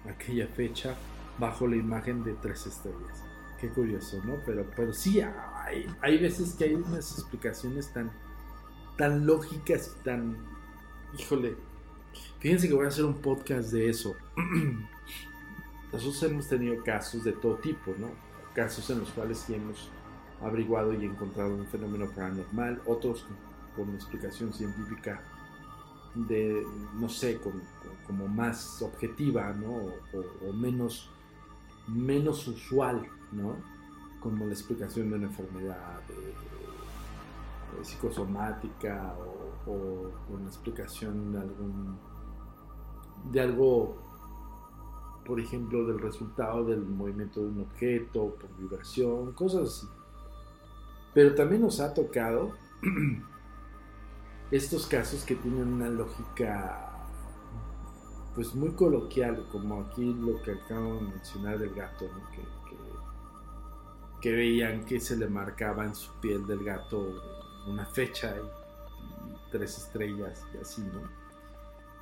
aquella 0.07 0.47
fecha 0.47 0.95
bajo 1.39 1.67
la 1.67 1.77
imagen 1.77 2.23
de 2.23 2.33
tres 2.33 2.67
estrellas. 2.67 3.23
Qué 3.59 3.69
curioso, 3.69 4.21
¿no? 4.23 4.35
Pero, 4.45 4.69
pero 4.75 4.93
sí, 4.93 5.21
hay, 5.21 5.87
hay 6.01 6.17
veces 6.19 6.53
que 6.53 6.65
hay 6.65 6.75
unas 6.75 7.13
explicaciones 7.13 7.91
tan, 7.91 8.11
tan 8.97 9.25
lógicas 9.25 9.95
tan... 10.03 10.37
Híjole, 11.17 11.55
fíjense 12.39 12.67
que 12.67 12.75
voy 12.75 12.85
a 12.85 12.89
hacer 12.89 13.05
un 13.05 13.15
podcast 13.15 13.71
de 13.71 13.89
eso. 13.89 14.15
Nosotros 15.91 16.23
hemos 16.23 16.47
tenido 16.47 16.83
casos 16.83 17.23
de 17.23 17.31
todo 17.31 17.55
tipo, 17.55 17.95
¿no? 17.97 18.09
Casos 18.53 18.89
en 18.89 18.99
los 18.99 19.09
cuales 19.11 19.39
sí 19.39 19.53
hemos 19.53 19.89
averiguado 20.45 20.93
y 20.93 21.05
encontrado 21.05 21.55
un 21.55 21.65
fenómeno 21.65 22.08
paranormal, 22.15 22.81
otros 22.86 23.25
con, 23.75 23.93
explicación 23.93 24.53
científica 24.53 25.21
de, 26.13 26.65
no 26.93 27.10
sé, 27.10 27.39
como 28.08 28.27
más 28.27 28.81
objetiva, 28.81 29.51
¿no? 29.53 29.91
O, 30.47 30.53
menos, 30.53 31.10
menos 31.88 32.47
usual, 32.47 33.05
¿no? 33.31 33.58
Como 34.21 34.45
la 34.45 34.53
explicación 34.53 35.10
de 35.10 35.15
una 35.17 35.27
enfermedad 35.27 35.99
psicosomática 37.81 39.13
o, 39.67 39.71
o, 39.71 40.12
una 40.34 40.47
explicación 40.47 41.34
de 41.34 41.39
algún, 41.39 41.97
de 43.31 43.41
algo, 43.41 43.97
por 45.25 45.39
ejemplo, 45.41 45.86
del 45.86 45.99
resultado 45.99 46.63
del 46.63 46.86
movimiento 46.86 47.41
de 47.41 47.47
un 47.47 47.62
objeto, 47.62 48.36
por 48.39 48.58
vibración, 48.58 49.34
cosas 49.34 49.63
así. 49.63 49.88
Pero 51.15 51.34
también 51.34 51.62
nos 51.62 51.80
ha 51.80 51.93
tocado 51.93 52.51
estos 54.51 54.86
casos 54.86 55.23
que 55.23 55.36
tienen 55.36 55.73
una 55.73 55.89
lógica 55.89 56.91
pues 58.36 58.54
muy 58.54 58.71
coloquial, 58.71 59.47
como 59.49 59.80
aquí 59.82 60.13
lo 60.13 60.41
que 60.41 60.51
acabo 60.51 60.95
de 60.95 61.01
mencionar 61.04 61.58
del 61.58 61.73
gato, 61.73 62.10
que, 64.21 64.32
veían 64.32 64.84
que 64.86 64.99
se 64.99 65.15
le 65.15 65.28
marcaba 65.28 65.86
en 65.86 65.95
su 65.95 66.12
piel 66.19 66.45
del 66.45 66.63
gato 66.63 67.21
una 67.67 67.86
fecha 67.86 68.36
y, 68.36 69.51
tres 69.51 69.78
estrellas 69.78 70.43
y 70.54 70.58
así, 70.58 70.82
¿no? 70.82 71.01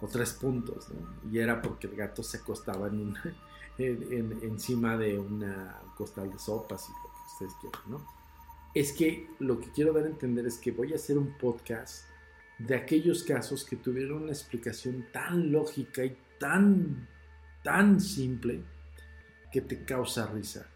O 0.02 0.08
tres 0.08 0.34
puntos, 0.34 0.90
¿no? 0.90 1.30
Y 1.30 1.38
era 1.38 1.62
porque 1.62 1.86
el 1.86 1.96
gato 1.96 2.24
se 2.24 2.38
acostaba 2.38 2.88
en 2.88 3.14
encima 3.78 4.98
de 4.98 5.20
una 5.20 5.82
costal 5.96 6.32
de 6.32 6.40
sopas 6.40 6.90
y 6.90 6.92
lo 6.94 7.14
que 7.14 7.32
ustedes 7.32 7.54
quieran, 7.62 7.82
¿no? 7.88 8.23
Es 8.74 8.92
que 8.92 9.28
lo 9.40 9.60
que 9.60 9.70
quiero 9.72 9.94
dar 9.94 10.06
a 10.06 10.10
entender 10.10 10.46
es 10.48 10.58
que 10.58 10.72
voy 10.72 10.94
a 10.94 10.96
hacer 10.96 11.18
un 11.18 11.38
podcast 11.38 12.06
de 12.58 12.76
aquellos 12.76 13.24
casos 13.24 13.66
que 13.66 13.76
tuvieron 13.76 14.24
una 14.24 14.32
explicación 14.32 15.06
tan 15.12 15.52
lógica 15.52 16.04
y 16.04 16.16
tan, 16.40 17.08
tan 17.64 18.00
simple 18.00 18.62
que 19.52 19.62
te 19.62 19.84
causa 19.84 20.28
risa. 20.28 20.68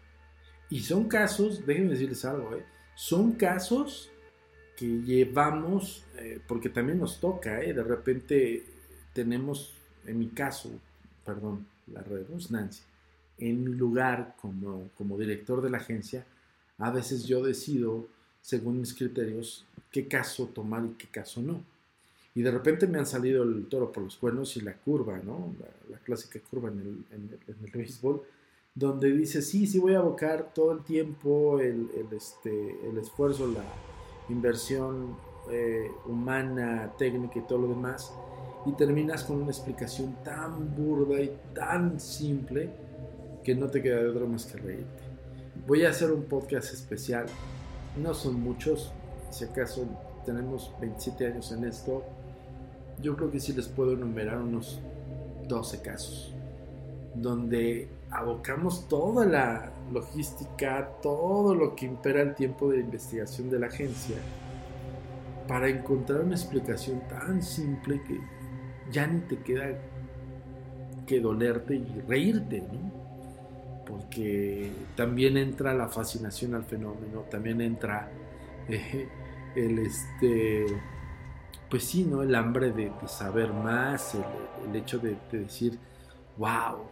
Y 0.70 0.80
son 0.80 1.08
casos, 1.08 1.66
déjenme 1.66 1.90
decirles 1.90 2.24
algo, 2.24 2.54
¿eh? 2.54 2.64
son 2.94 3.32
casos 3.32 4.10
que 4.76 4.86
llevamos, 4.86 6.04
eh, 6.18 6.40
porque 6.46 6.68
también 6.68 6.98
nos 6.98 7.18
toca, 7.18 7.62
¿eh? 7.62 7.72
de 7.72 7.82
repente 7.82 8.64
tenemos, 9.12 9.74
en 10.06 10.18
mi 10.18 10.28
caso, 10.28 10.70
perdón, 11.24 11.66
la 11.88 12.02
redundancia, 12.02 12.84
en 13.38 13.64
mi 13.64 13.72
lugar 13.72 14.36
como, 14.40 14.90
como 14.96 15.18
director 15.18 15.62
de 15.62 15.70
la 15.70 15.78
agencia, 15.78 16.26
a 16.78 16.90
veces 16.90 17.24
yo 17.24 17.42
decido, 17.42 18.06
según 18.40 18.80
mis 18.80 18.94
criterios, 18.94 19.66
qué 19.90 20.06
caso 20.06 20.46
tomar 20.46 20.84
y 20.84 20.94
qué 20.94 21.08
caso 21.08 21.42
no. 21.42 21.62
Y 22.34 22.42
de 22.42 22.52
repente 22.52 22.86
me 22.86 22.98
han 22.98 23.06
salido 23.06 23.42
el 23.42 23.66
toro 23.66 23.90
por 23.90 24.04
los 24.04 24.16
cuernos 24.16 24.56
y 24.56 24.60
la 24.60 24.74
curva, 24.74 25.18
¿no? 25.18 25.54
La, 25.90 25.98
clásica 25.98 26.40
curva 26.48 26.68
en 26.68 27.10
el, 27.10 27.70
béisbol, 27.72 28.22
donde 28.74 29.10
dice, 29.12 29.42
sí, 29.42 29.66
sí 29.66 29.78
voy 29.78 29.94
a 29.94 29.98
abocar 29.98 30.54
todo 30.54 30.72
el 30.72 30.84
tiempo, 30.84 31.60
el, 31.60 31.90
este, 32.12 32.88
el 32.88 32.96
esfuerzo, 32.96 33.46
la 33.48 33.64
inversión 34.28 35.16
eh, 35.50 35.90
humana, 36.06 36.92
técnica 36.96 37.40
y 37.40 37.42
todo 37.42 37.58
lo 37.58 37.68
demás, 37.68 38.12
y 38.66 38.72
terminas 38.72 39.24
con 39.24 39.42
una 39.42 39.50
explicación 39.50 40.16
tan 40.22 40.74
burda 40.76 41.20
y 41.20 41.36
tan 41.54 41.98
simple 41.98 42.70
que 43.42 43.54
no 43.54 43.68
te 43.68 43.82
queda 43.82 44.02
de 44.02 44.08
otra 44.08 44.26
más 44.26 44.46
que 44.46 44.58
reírte. 44.58 45.07
Voy 45.66 45.84
a 45.84 45.90
hacer 45.90 46.10
un 46.10 46.24
podcast 46.24 46.72
especial. 46.72 47.26
No 48.00 48.14
son 48.14 48.40
muchos, 48.40 48.92
si 49.30 49.44
acaso 49.44 49.86
tenemos 50.24 50.72
27 50.80 51.26
años 51.26 51.52
en 51.52 51.64
esto. 51.64 52.04
Yo 53.02 53.16
creo 53.16 53.30
que 53.30 53.40
sí 53.40 53.52
les 53.52 53.68
puedo 53.68 53.92
enumerar 53.92 54.38
unos 54.38 54.80
12 55.48 55.80
casos 55.82 56.34
donde 57.14 57.88
abocamos 58.10 58.88
toda 58.88 59.26
la 59.26 59.72
logística, 59.92 60.90
todo 61.02 61.54
lo 61.54 61.74
que 61.74 61.86
impera 61.86 62.22
el 62.22 62.34
tiempo 62.34 62.70
de 62.70 62.80
investigación 62.80 63.50
de 63.50 63.58
la 63.58 63.66
agencia 63.66 64.16
para 65.46 65.68
encontrar 65.68 66.20
una 66.20 66.34
explicación 66.34 67.00
tan 67.08 67.42
simple 67.42 68.02
que 68.06 68.20
ya 68.92 69.06
ni 69.06 69.20
te 69.20 69.38
queda 69.38 69.78
que 71.06 71.20
dolerte 71.20 71.74
y 71.76 72.00
reírte, 72.06 72.60
¿no? 72.60 72.97
Porque 73.88 74.70
también 74.94 75.36
entra 75.38 75.72
la 75.72 75.88
fascinación 75.88 76.54
al 76.54 76.64
fenómeno, 76.64 77.22
también 77.30 77.60
entra 77.60 78.10
eh, 78.68 79.08
el, 79.56 79.78
este, 79.78 80.66
pues 81.70 81.84
sí, 81.84 82.04
¿no? 82.04 82.22
El 82.22 82.34
hambre 82.34 82.70
de, 82.70 82.92
saber 83.06 83.52
más, 83.52 84.14
el, 84.14 84.76
hecho 84.76 84.98
de, 84.98 85.16
decir, 85.32 85.78
wow, 86.36 86.82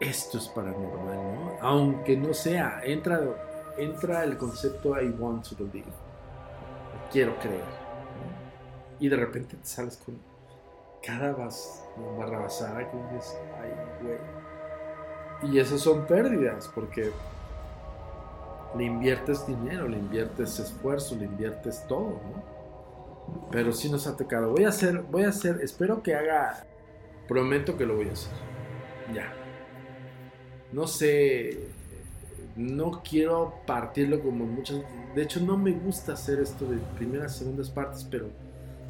esto 0.00 0.38
es 0.38 0.48
paranormal, 0.48 1.16
¿no? 1.16 1.52
Aunque 1.60 2.16
no 2.16 2.32
sea, 2.32 2.80
entra, 2.84 3.20
entra 3.76 4.22
el 4.22 4.36
concepto 4.36 5.00
I 5.00 5.10
want 5.10 5.48
to 5.48 5.56
believe, 5.56 5.90
quiero 7.10 7.36
creer, 7.40 7.64
Y 9.00 9.08
de 9.08 9.16
repente 9.16 9.56
te 9.56 9.66
sales 9.66 9.96
con 9.96 10.16
cada 11.04 11.32
vas, 11.32 11.84
barrabasada 12.16 12.88
que 12.88 12.96
dices, 13.12 13.36
ay, 13.60 13.70
güey. 14.00 14.41
Y 15.42 15.58
esas 15.58 15.80
son 15.80 16.06
pérdidas, 16.06 16.70
porque 16.74 17.10
le 18.76 18.84
inviertes 18.84 19.46
dinero, 19.46 19.88
le 19.88 19.98
inviertes 19.98 20.58
esfuerzo, 20.58 21.16
le 21.16 21.24
inviertes 21.24 21.84
todo, 21.86 22.20
¿no? 22.22 22.52
Pero 23.50 23.72
sí 23.72 23.90
nos 23.90 24.06
ha 24.06 24.16
tocado. 24.16 24.50
Voy 24.50 24.64
a 24.64 24.68
hacer, 24.68 25.02
voy 25.02 25.24
a 25.24 25.28
hacer, 25.28 25.60
espero 25.62 26.02
que 26.02 26.14
haga, 26.14 26.64
prometo 27.28 27.76
que 27.76 27.86
lo 27.86 27.96
voy 27.96 28.08
a 28.08 28.12
hacer. 28.12 28.32
Ya. 29.14 29.32
No 30.72 30.86
sé, 30.86 31.68
no 32.56 33.02
quiero 33.02 33.54
partirlo 33.66 34.20
como 34.20 34.46
muchas, 34.46 34.82
de 35.14 35.22
hecho 35.22 35.40
no 35.40 35.58
me 35.58 35.72
gusta 35.72 36.14
hacer 36.14 36.40
esto 36.40 36.66
de 36.66 36.78
primeras, 36.96 37.36
segundas 37.36 37.68
partes, 37.68 38.06
pero 38.10 38.28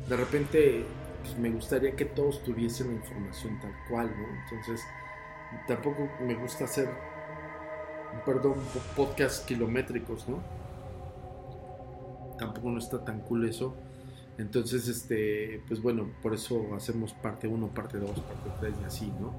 de 0.08 0.16
repente 0.16 0.84
pues, 1.22 1.36
me 1.38 1.50
gustaría 1.50 1.94
que 1.96 2.04
todos 2.04 2.42
tuviesen 2.44 2.88
la 2.88 2.94
información 2.94 3.60
tal 3.60 3.72
cual, 3.88 4.10
¿no? 4.10 4.42
Entonces, 4.44 4.80
tampoco 5.66 6.08
me 6.20 6.34
gusta 6.34 6.64
hacer, 6.64 6.88
perdón, 8.24 8.54
podcast 8.96 9.46
kilométricos, 9.46 10.28
¿no? 10.28 10.42
Tampoco 12.38 12.70
no 12.70 12.78
está 12.78 13.04
tan 13.04 13.20
cool 13.20 13.48
eso. 13.48 13.74
Entonces, 14.38 14.88
este, 14.88 15.62
pues 15.68 15.80
bueno, 15.82 16.08
por 16.22 16.34
eso 16.34 16.74
hacemos 16.74 17.12
parte 17.12 17.46
1, 17.46 17.68
parte 17.68 17.98
2, 17.98 18.10
parte 18.10 18.50
3 18.60 18.74
y 18.82 18.84
así, 18.84 19.12
¿no? 19.20 19.34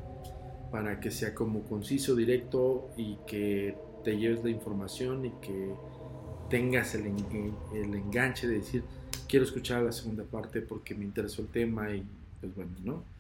Para 0.72 1.00
que 1.00 1.12
sea 1.12 1.34
como 1.34 1.64
conciso, 1.64 2.16
directo 2.16 2.90
y 2.96 3.18
que 3.28 3.76
te 4.04 4.18
lleves 4.18 4.44
la 4.44 4.50
información 4.50 5.26
y 5.26 5.32
que 5.42 5.74
tengas 6.50 6.94
el, 6.96 7.08
el 7.74 7.96
enganche 7.96 8.48
de 8.48 8.56
decir, 8.56 8.84
quiero 9.28 9.46
escuchar 9.46 9.82
la 9.82 9.92
segunda 9.92 10.24
parte 10.24 10.62
porque 10.62 10.94
me 10.94 11.04
interesó 11.06 11.42
el 11.42 11.48
tema 11.48 11.90
y 11.92 12.06
pues 12.40 12.56
bueno, 12.56 12.72
¿no? 12.84 13.13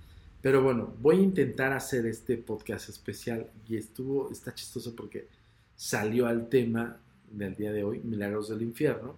Pero 0.43 0.62
bueno, 0.62 0.93
voy 0.99 1.19
a 1.19 1.21
intentar 1.21 1.71
hacer 1.71 2.06
este 2.06 2.36
podcast 2.36 2.89
especial 2.89 3.49
y 3.65 3.77
estuvo, 3.77 4.29
está 4.29 4.53
chistoso 4.53 4.93
porque 4.93 5.29
salió 5.73 6.27
al 6.27 6.49
tema 6.49 6.99
del 7.32 7.56
día 7.56 7.71
de 7.71 7.86
hoy, 7.86 8.01
Milagros 8.01 8.49
del 8.49 8.62
Infierno, 8.62 9.15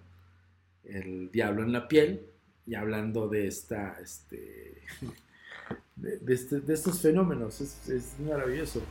el 0.83 1.31
diablo 1.31 1.63
en 1.63 1.71
la 1.71 1.87
piel, 1.87 2.27
y 2.67 2.75
hablando 2.75 3.27
de 3.27 3.47
esta, 3.47 3.99
este, 3.99 4.83
de, 5.95 6.31
este, 6.31 6.61
estos 6.71 7.01
fenómenos, 7.01 7.59
es, 7.59 8.19
maravilloso. 8.19 8.83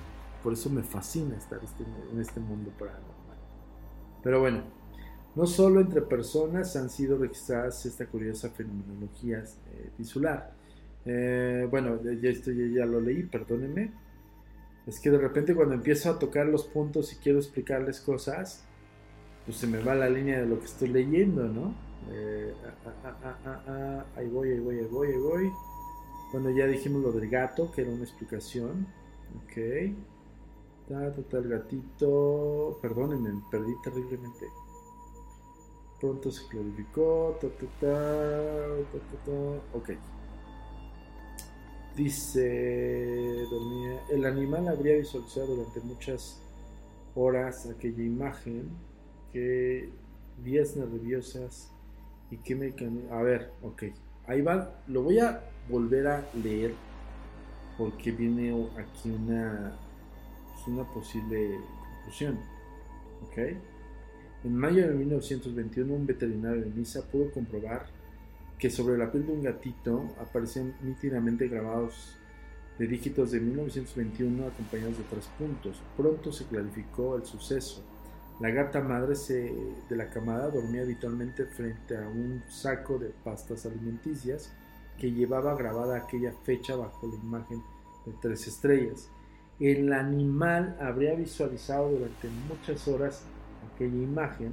Por 0.43 0.55
eso 0.55 0.69
me 0.71 0.83
fascina 0.83 1.37
estar 1.37 1.63
este, 1.63 1.85
en 2.11 2.21
este 2.21 2.41
mundo 2.41 2.73
paranormal. 2.77 3.39
Pero 4.25 4.41
bueno, 4.41 4.65
no 5.37 5.47
solo 5.47 5.81
entre 5.81 6.03
personas 6.03 6.75
han 6.75 6.91
sido 6.91 7.17
registradas 7.17 7.87
esta 7.87 8.07
curiosa 8.07 8.51
fenomenología 8.51 9.39
eh. 9.39 9.91
Eh, 11.07 11.67
bueno, 11.71 12.01
ya, 12.03 12.31
esto 12.31 12.51
ya, 12.53 12.87
lo 12.87 13.01
leí, 13.01 13.25
perdónenme. 13.25 13.93
Es 14.87 15.01
que 15.01 15.11
de 15.11 15.19
repente 15.19 15.55
cuando 15.55 15.75
empiezo 15.75 16.11
a 16.11 16.19
tocar 16.19 16.47
los 16.47 16.65
puntos 16.65 17.13
y 17.13 17.17
quiero 17.17 17.39
explicarles 17.39 18.01
cosas, 18.01 18.65
pues 19.45 19.57
se 19.57 19.67
me 19.67 19.83
va 19.83 19.95
la 19.95 20.09
línea 20.09 20.41
de 20.41 20.47
lo 20.47 20.59
que 20.59 20.67
estoy 20.67 20.89
leyendo, 20.89 21.45
¿no? 21.45 21.75
Eh, 22.11 22.55
ah, 22.85 23.17
ah, 23.25 23.63
ah, 23.67 24.05
ahí 24.17 24.29
voy, 24.29 24.51
ahí 24.51 24.61
voy, 24.61 24.79
ahí 24.79 24.87
voy, 24.87 25.09
ahí 25.09 25.19
voy. 25.19 25.53
Bueno, 26.33 26.51
ya 26.51 26.67
dijimos 26.67 27.03
lo 27.03 27.13
del 27.13 27.31
gato, 27.31 27.71
que 27.71 27.83
era 27.83 27.91
una 27.91 28.03
explicación. 28.03 28.87
Ok. 29.45 29.95
Ta, 30.89 31.13
ta, 31.13 31.39
el 31.39 31.49
gatito. 31.49 32.79
Perdónenme, 32.83 33.33
me 33.33 33.43
perdí 33.51 33.73
terriblemente. 33.83 34.47
Pronto 36.01 36.31
se 36.31 36.47
clarificó. 36.49 37.39
Ta, 37.41 37.49
ta, 37.49 37.67
ta, 37.81 39.33
ok. 39.73 39.91
Dice, 41.97 43.47
dormía. 43.51 44.01
El 44.11 44.25
animal 44.25 44.67
habría 44.67 44.97
visualizado 44.97 45.55
durante 45.55 45.81
muchas 45.81 46.41
horas 47.15 47.67
aquella 47.67 48.03
imagen 48.03 48.69
que 49.33 49.91
vías 50.43 50.77
nerviosas 50.77 51.71
y 52.33 52.39
qué 52.39 52.57
mecanismo. 52.57 53.15
A 53.15 53.23
ver, 53.23 53.53
ok. 53.63 53.85
Ahí 54.27 54.43
va. 54.43 54.83
Lo 54.89 55.03
voy 55.03 55.21
a 55.21 55.41
volver 55.69 56.09
a 56.09 56.27
leer 56.43 56.75
porque 57.79 58.11
viene 58.11 58.69
aquí 58.77 59.11
una, 59.11 59.79
pues, 60.53 60.67
una 60.67 60.85
posible 60.93 61.61
conclusión. 61.95 62.41
Ok. 63.23 63.39
En 64.45 64.57
mayo 64.57 64.89
de 64.89 64.95
1921, 64.95 65.95
un 65.95 66.07
veterinario 66.07 66.63
de 66.63 66.71
Niza 66.71 67.03
pudo 67.03 67.31
comprobar 67.31 67.87
que 68.59 68.71
sobre 68.71 68.97
la 68.97 69.11
piel 69.11 69.27
de 69.27 69.33
un 69.33 69.43
gatito 69.43 70.15
aparecían 70.21 70.75
nítidamente 70.83 71.49
grabados 71.49 72.17
de 72.79 72.87
dígitos 72.87 73.31
de 73.31 73.41
1921 73.41 74.47
acompañados 74.47 74.99
de 74.99 75.05
tres 75.05 75.29
puntos. 75.39 75.81
Pronto 75.97 76.33
se 76.33 76.45
clarificó 76.47 77.17
el 77.17 77.25
suceso 77.25 77.85
la 78.41 78.51
gata 78.51 78.81
madre 78.81 79.15
de 79.15 79.97
la 79.97 80.11
camada 80.11 80.49
dormía 80.51 80.83
habitualmente 80.83 81.47
frente 81.47 81.97
a 81.97 82.09
un 82.09 82.43
saco 82.49 82.99
de 82.99 83.11
pastas 83.11 83.65
alimenticias 83.65 84.53
que 84.99 85.13
llevaba 85.13 85.55
grabada 85.55 85.97
aquella 85.97 86.33
fecha 86.43 86.75
bajo 86.75 87.07
la 87.07 87.15
imagen 87.15 87.63
de 88.05 88.13
tres 88.21 88.49
estrellas. 88.49 89.09
El 89.61 89.93
animal 89.93 90.77
habría 90.81 91.15
visualizado 91.15 91.91
durante 91.91 92.29
muchas 92.49 92.89
horas 92.89 93.23
aquella 93.73 94.03
imagen, 94.03 94.53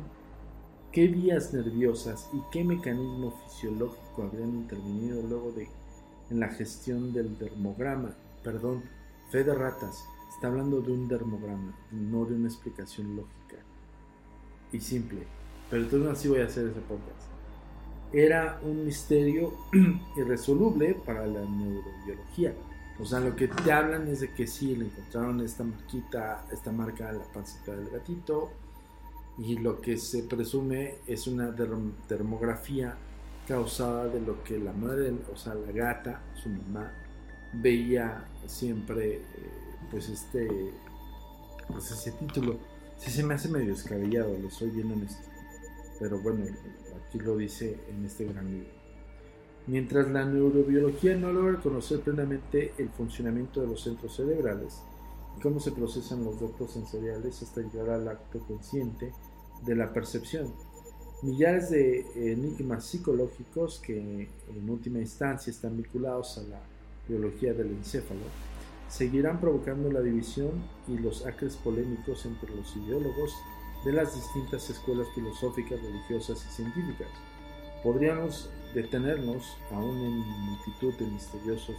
qué 0.92 1.08
vías 1.08 1.54
nerviosas 1.54 2.30
y 2.34 2.42
qué 2.52 2.64
mecanismo 2.64 3.32
fisiológico 3.46 4.24
habrían 4.24 4.50
intervenido 4.50 5.22
luego 5.22 5.52
de 5.52 5.70
en 6.30 6.40
la 6.40 6.48
gestión 6.48 7.14
del 7.14 7.38
dermograma. 7.38 8.16
Perdón, 8.44 8.84
fe 9.30 9.44
de 9.44 9.54
ratas, 9.54 10.06
está 10.34 10.48
hablando 10.48 10.82
de 10.82 10.92
un 10.92 11.08
dermograma, 11.08 11.78
no 11.92 12.26
de 12.26 12.36
una 12.36 12.48
explicación 12.48 13.16
lógica 13.16 13.58
y 14.72 14.80
simple. 14.80 15.28
Pero 15.70 15.84
entonces 15.84 16.12
así 16.12 16.28
voy 16.28 16.40
a 16.40 16.46
hacer 16.46 16.68
ese 16.68 16.80
podcast. 16.82 17.30
Era 18.14 18.60
un 18.64 18.86
misterio 18.86 19.54
irresoluble 20.18 20.96
para 21.06 21.28
la 21.28 21.42
neurobiología. 21.42 22.54
O 23.00 23.06
sea, 23.06 23.20
lo 23.20 23.36
que 23.36 23.48
te 23.48 23.72
hablan 23.72 24.08
es 24.08 24.22
de 24.22 24.34
que 24.34 24.48
sí, 24.48 24.76
le 24.76 24.86
encontraron 24.86 25.42
esta 25.42 25.64
marquita, 25.64 26.46
esta 26.52 26.72
marca 26.72 27.10
en 27.10 27.20
la 27.20 27.24
pancita 27.26 27.76
del 27.76 27.90
gatito. 27.90 28.52
Y 29.38 29.58
lo 29.58 29.82
que 29.82 29.98
se 29.98 30.24
presume 30.24 30.96
es 31.08 31.28
una 31.28 31.56
termografía 32.08 32.96
causada 33.48 34.08
de 34.08 34.22
lo 34.22 34.44
que 34.44 34.60
la 34.60 34.74
madre, 34.74 35.14
o 35.34 35.38
sea, 35.38 35.56
la 35.56 35.72
gata, 35.72 36.22
su 36.36 36.50
mamá, 36.50 36.92
veía 37.54 38.26
siempre, 38.46 39.16
eh, 39.16 39.22
pues 39.90 40.10
este, 40.10 40.48
pues 41.68 41.92
ese 41.92 42.12
título 42.12 42.60
Sí 43.02 43.10
se 43.10 43.24
me 43.24 43.34
hace 43.34 43.50
medio 43.50 43.70
descabellado, 43.70 44.38
lo 44.38 44.52
soy 44.52 44.70
bien 44.70 44.92
honesto. 44.92 45.28
Pero 46.00 46.20
bueno, 46.20 46.46
aquí 46.96 47.18
lo 47.18 47.36
dice 47.36 47.80
en 47.90 48.06
este 48.06 48.26
gran 48.26 48.48
libro. 48.52 48.70
Mientras 49.66 50.08
la 50.10 50.24
neurobiología 50.24 51.16
no 51.16 51.34
logra 51.34 51.60
conocer 51.60 52.02
plenamente 52.02 52.74
el 52.78 52.90
funcionamiento 52.90 53.60
de 53.60 53.68
los 53.68 53.82
centros 53.82 54.16
cerebrales 54.16 54.84
cómo 55.42 55.60
se 55.60 55.72
procesan 55.72 56.24
los 56.24 56.40
datos 56.40 56.72
sensoriales 56.72 57.42
hasta 57.42 57.62
llegar 57.62 57.90
al 57.90 58.08
acto 58.08 58.40
consciente 58.48 59.12
de 59.66 59.76
la 59.76 59.92
percepción, 59.94 60.54
millares 61.22 61.70
de 61.70 62.32
enigmas 62.32 62.86
psicológicos 62.86 63.80
que 63.80 64.30
en 64.48 64.70
última 64.70 65.00
instancia 65.00 65.52
están 65.52 65.78
vinculados 65.78 66.38
a 66.38 66.44
la 66.44 66.62
biología 67.08 67.54
del 67.54 67.72
encéfalo 67.72 68.26
seguirán 68.92 69.40
provocando 69.40 69.90
la 69.90 70.02
división 70.02 70.52
y 70.88 70.98
los 70.98 71.26
acres 71.26 71.56
polémicos 71.56 72.26
entre 72.26 72.54
los 72.54 72.76
ideólogos 72.76 73.34
de 73.86 73.94
las 73.94 74.14
distintas 74.14 74.70
escuelas 74.70 75.08
filosóficas, 75.16 75.82
religiosas 75.82 76.46
y 76.46 76.54
científicas. 76.54 77.08
Podríamos 77.84 78.50
detenernos 78.76 79.58
aún 79.72 79.98
en 79.98 80.18
multitud 80.18 80.94
de 80.96 81.06
misteriosos 81.06 81.78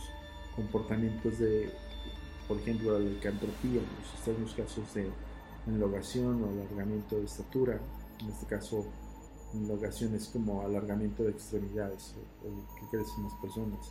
comportamientos 0.57 1.39
de, 1.39 1.70
por 2.49 2.59
ejemplo, 2.59 2.99
la 2.99 3.05
licantropía, 3.05 3.80
los 3.80 4.14
extraños 4.14 4.55
casos 4.55 4.95
de 4.95 5.11
enlogación 5.66 6.43
o 6.43 6.51
alargamiento 6.51 7.16
de 7.16 7.24
estatura, 7.24 7.80
en 8.20 8.28
este 8.28 8.47
caso 8.47 8.84
enlogaciones 9.55 10.28
como 10.28 10.62
alargamiento 10.62 11.24
de 11.24 11.30
extremidades 11.30 12.14
o, 12.16 12.49
o 12.49 12.74
que 12.74 12.97
crecen 12.97 13.24
las 13.24 13.34
personas, 13.34 13.90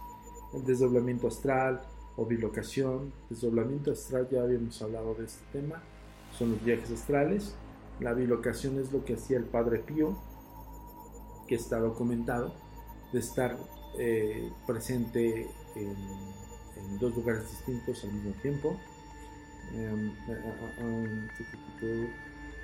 el 0.54 0.66
desdoblamiento 0.66 1.28
astral, 1.28 1.82
o 2.16 2.26
bilocación, 2.26 3.14
desdoblamiento 3.30 3.92
astral, 3.92 4.28
ya 4.30 4.42
habíamos 4.42 4.82
hablado 4.82 5.16
de 5.16 5.26
este 5.26 5.44
tema, 5.52 5.82
son 6.38 6.52
los 6.52 6.64
viajes 6.64 6.92
astrales. 6.92 7.56
La 8.00 8.14
bilocación 8.14 8.80
es 8.80 8.92
lo 8.92 9.04
que 9.06 9.14
hacía 9.14 9.38
el 9.38 9.46
Padre 9.46 9.80
Pío, 9.80 10.18
que 11.48 11.56
está 11.56 11.80
documentado, 11.80 12.54
de 13.14 13.20
estar 13.20 13.58
eh, 13.98 14.52
presente 14.66 15.50
en, 15.76 15.96
dos 17.00 17.16
lugares 17.16 17.50
distintos 17.50 18.04
al 18.04 18.12
mismo 18.14 18.32
tiempo. 18.42 18.78
Em, 19.74 20.10
eh, 20.28 21.30
eh, 21.82 22.10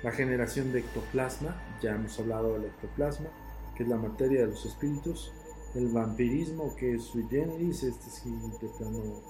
la 0.02 0.12
generación 0.12 0.70
de 0.72 0.80
ectoplasma, 0.80 1.56
ya 1.82 1.94
hemos 1.94 2.18
hablado 2.18 2.52
del 2.54 2.64
ectoplasma, 2.66 3.28
que 3.74 3.84
es 3.84 3.88
la 3.88 3.96
materia 3.96 4.42
de 4.42 4.48
los 4.48 4.66
espíritus. 4.66 5.32
El 5.74 5.88
vampirismo, 5.88 6.76
que 6.76 6.94
es 6.94 7.02
sui 7.04 7.26
generis, 7.28 7.82
este 7.82 8.68
plano 8.78 9.22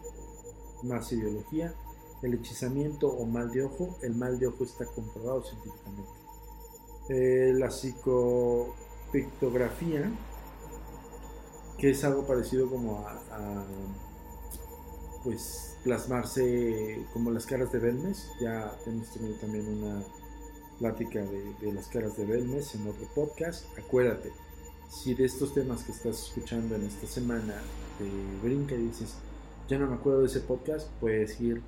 más 0.82 1.10
ideología. 1.12 1.74
El 2.22 2.34
hechizamiento 2.34 3.08
o 3.08 3.24
mal 3.26 3.50
de 3.50 3.64
ojo, 3.64 3.96
el 4.02 4.14
mal 4.14 4.38
de 4.38 4.46
ojo 4.48 4.64
está 4.64 4.84
comprobado 4.86 5.42
científicamente. 5.42 6.10
la 7.58 7.70
psicopictografía, 7.70 10.10
que 11.78 11.90
es 11.90 12.04
algo 12.04 12.26
parecido 12.26 12.68
como 12.68 13.06
a, 13.06 13.64
pues 15.22 15.76
plasmarse 15.84 17.04
como 17.12 17.30
las 17.30 17.46
caras 17.46 17.72
de 17.72 17.78
Belmes. 17.78 18.30
Ya 18.40 18.76
hemos 18.86 19.10
tenido 19.12 19.34
también 19.36 19.66
una 19.66 20.02
plática 20.78 21.20
de, 21.20 21.72
las 21.72 21.88
caras 21.88 22.16
de 22.16 22.24
Belmes 22.24 22.74
en 22.74 22.86
otro 22.86 23.06
podcast. 23.14 23.66
Acuérdate, 23.78 24.32
si 24.88 25.14
de 25.14 25.24
estos 25.24 25.54
temas 25.54 25.82
que 25.82 25.92
estás 25.92 26.28
escuchando 26.28 26.76
en 26.76 26.84
esta 26.84 27.06
semana 27.06 27.54
te 27.98 28.46
brinca 28.46 28.74
y 28.74 28.82
dices, 28.84 29.14
ya 29.68 29.78
no 29.78 29.88
me 29.88 29.94
acuerdo 29.94 30.20
de 30.20 30.26
ese 30.26 30.40
podcast, 30.40 30.88
puedes 31.00 31.40
ir 31.40 31.62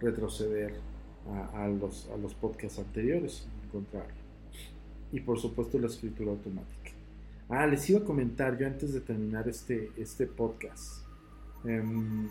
retroceder 0.00 0.74
a, 1.54 1.68
los, 1.68 2.08
a 2.12 2.16
los 2.16 2.34
podcasts 2.34 2.78
anteriores 2.78 3.46
y 3.46 3.66
encontrarlo. 3.66 4.20
Y 5.12 5.20
por 5.20 5.38
supuesto 5.38 5.78
la 5.78 5.88
escritura 5.88 6.30
automática. 6.30 6.90
Ah, 7.48 7.66
les 7.66 7.88
iba 7.90 8.00
a 8.00 8.04
comentar 8.04 8.56
yo 8.56 8.66
antes 8.66 8.92
de 8.92 9.00
terminar 9.00 9.48
este, 9.48 9.90
este 9.96 10.26
podcast. 10.26 11.04
Em, 11.64 12.28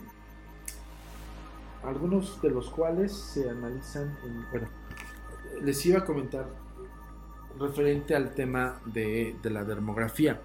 algunos 1.82 2.40
de 2.42 2.50
los 2.50 2.70
cuales 2.70 3.12
se 3.12 3.48
analizan 3.48 4.16
en, 4.24 4.50
bueno, 4.50 4.68
les 5.62 5.84
iba 5.86 6.00
a 6.00 6.04
comentar 6.04 6.46
referente 7.58 8.14
al 8.14 8.34
tema 8.34 8.80
de, 8.86 9.36
la 9.44 9.64
dermografía. 9.64 10.40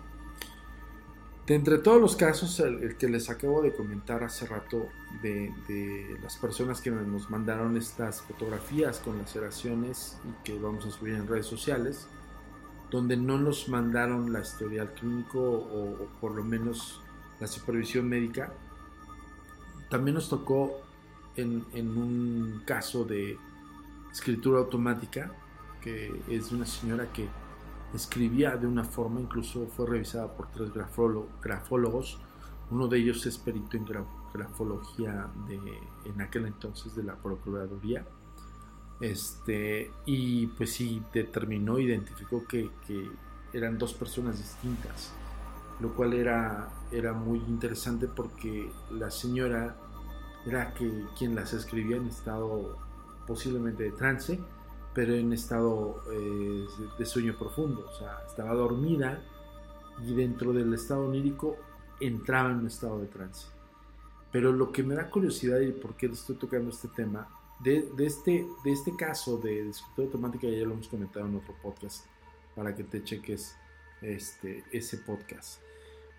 De 1.45 1.53
entre 1.53 1.77
todos 1.77 2.01
los 2.01 2.15
casos, 2.15 2.59
el, 2.59 2.97
que 2.97 3.07
les 3.07 3.29
acabo 3.29 3.61
de 3.61 3.73
comentar 3.73 4.23
hace 4.23 4.47
rato 4.47 4.87
de, 5.21 5.53
de, 5.67 6.17
las 6.21 6.37
personas 6.37 6.81
que 6.81 6.89
nos 6.89 7.29
mandaron 7.29 7.77
estas 7.77 8.21
fotografías 8.21 8.99
con 8.99 9.17
laceraciones 9.19 10.17
y 10.27 10.43
que 10.43 10.57
vamos 10.57 10.85
a 10.87 10.91
subir 10.91 11.13
en 11.13 11.27
redes 11.27 11.45
sociales, 11.45 12.07
donde 12.89 13.15
no 13.15 13.37
nos 13.37 13.69
mandaron 13.69 14.33
la 14.33 14.41
historial 14.41 14.93
clínico 14.93 15.39
o, 15.39 16.07
por 16.19 16.31
lo 16.31 16.43
menos 16.43 17.01
la 17.39 17.47
supervisión 17.47 18.07
médica. 18.07 18.51
También 19.89 20.15
nos 20.15 20.29
tocó 20.29 20.84
en, 21.35 21.97
un 21.97 22.63
caso 22.65 23.03
de 23.05 23.37
escritura 24.11 24.59
automática, 24.59 25.31
que 25.81 26.21
es 26.29 26.49
de 26.49 26.55
una 26.55 26.65
señora 26.65 27.11
que 27.11 27.27
escribía 27.93 28.57
de 28.57 28.67
una 28.67 28.83
forma, 28.83 29.19
incluso 29.19 29.67
fue 29.67 29.87
revisada 29.87 30.35
por 30.35 30.49
tres 30.51 30.71
grafólogos, 31.41 32.19
uno 32.71 32.87
de 32.87 32.97
ellos 32.97 33.25
es 33.25 33.37
perito 33.37 33.77
en 33.77 33.85
grafología 34.33 35.29
de, 35.47 35.59
en 36.09 36.21
aquel 36.21 36.47
entonces 36.47 36.95
de 36.95 37.03
la 37.03 37.15
Procuraduría. 37.15 38.05
Este, 38.99 39.91
y 40.05 40.47
pues 40.47 40.73
sí, 40.73 41.01
determinó, 41.13 41.79
identificó 41.79 42.45
que, 42.45 42.69
eran 43.53 43.77
dos 43.77 43.93
personas 43.93 44.37
distintas, 44.37 45.13
lo 45.79 45.93
cual 45.93 46.13
era, 46.13 46.67
era 46.91 47.13
muy 47.13 47.37
interesante 47.37 48.05
porque 48.05 48.69
la 48.91 49.09
señora 49.09 49.77
era 50.45 50.73
que, 50.73 51.05
quien 51.17 51.35
las 51.35 51.53
escribía 51.53 51.97
en 51.97 52.07
estado 52.07 52.77
posiblemente 53.27 53.83
de 53.83 53.91
trance, 53.91 54.39
pero 54.93 55.13
en 55.13 55.33
estado 55.33 56.01
eh, 56.11 56.65
de 56.97 57.05
sueño 57.05 57.35
profundo, 57.37 57.85
o 57.89 57.97
sea, 57.97 58.19
estaba 58.27 58.53
dormida 58.53 59.21
y 60.05 60.13
dentro 60.13 60.53
del 60.53 60.73
estado 60.73 61.05
onírico 61.05 61.57
entraba 61.99 62.51
en 62.51 62.57
un 62.57 62.67
estado 62.67 62.99
de 62.99 63.07
trance. 63.07 63.47
Pero 64.31 64.51
lo 64.51 64.71
que 64.71 64.83
me 64.83 64.95
da 64.95 65.09
curiosidad 65.09 65.59
y 65.59 65.71
por 65.71 65.95
qué 65.95 66.07
estoy 66.07 66.35
tocando 66.35 66.69
este 66.69 66.89
tema 66.89 67.27
de, 67.59 67.89
este, 67.99 68.45
de 68.63 68.71
este 68.71 68.95
caso 68.95 69.37
de, 69.37 69.69
escritura 69.69 70.07
automática 70.07 70.47
ya 70.47 70.65
lo 70.65 70.73
hemos 70.73 70.87
comentado 70.87 71.25
en 71.25 71.35
otro 71.35 71.55
podcast 71.61 72.05
para 72.55 72.75
que 72.75 72.83
te 72.83 73.03
cheques 73.03 73.55
este, 74.01 74.63
ese 74.71 74.97
podcast. 74.97 75.61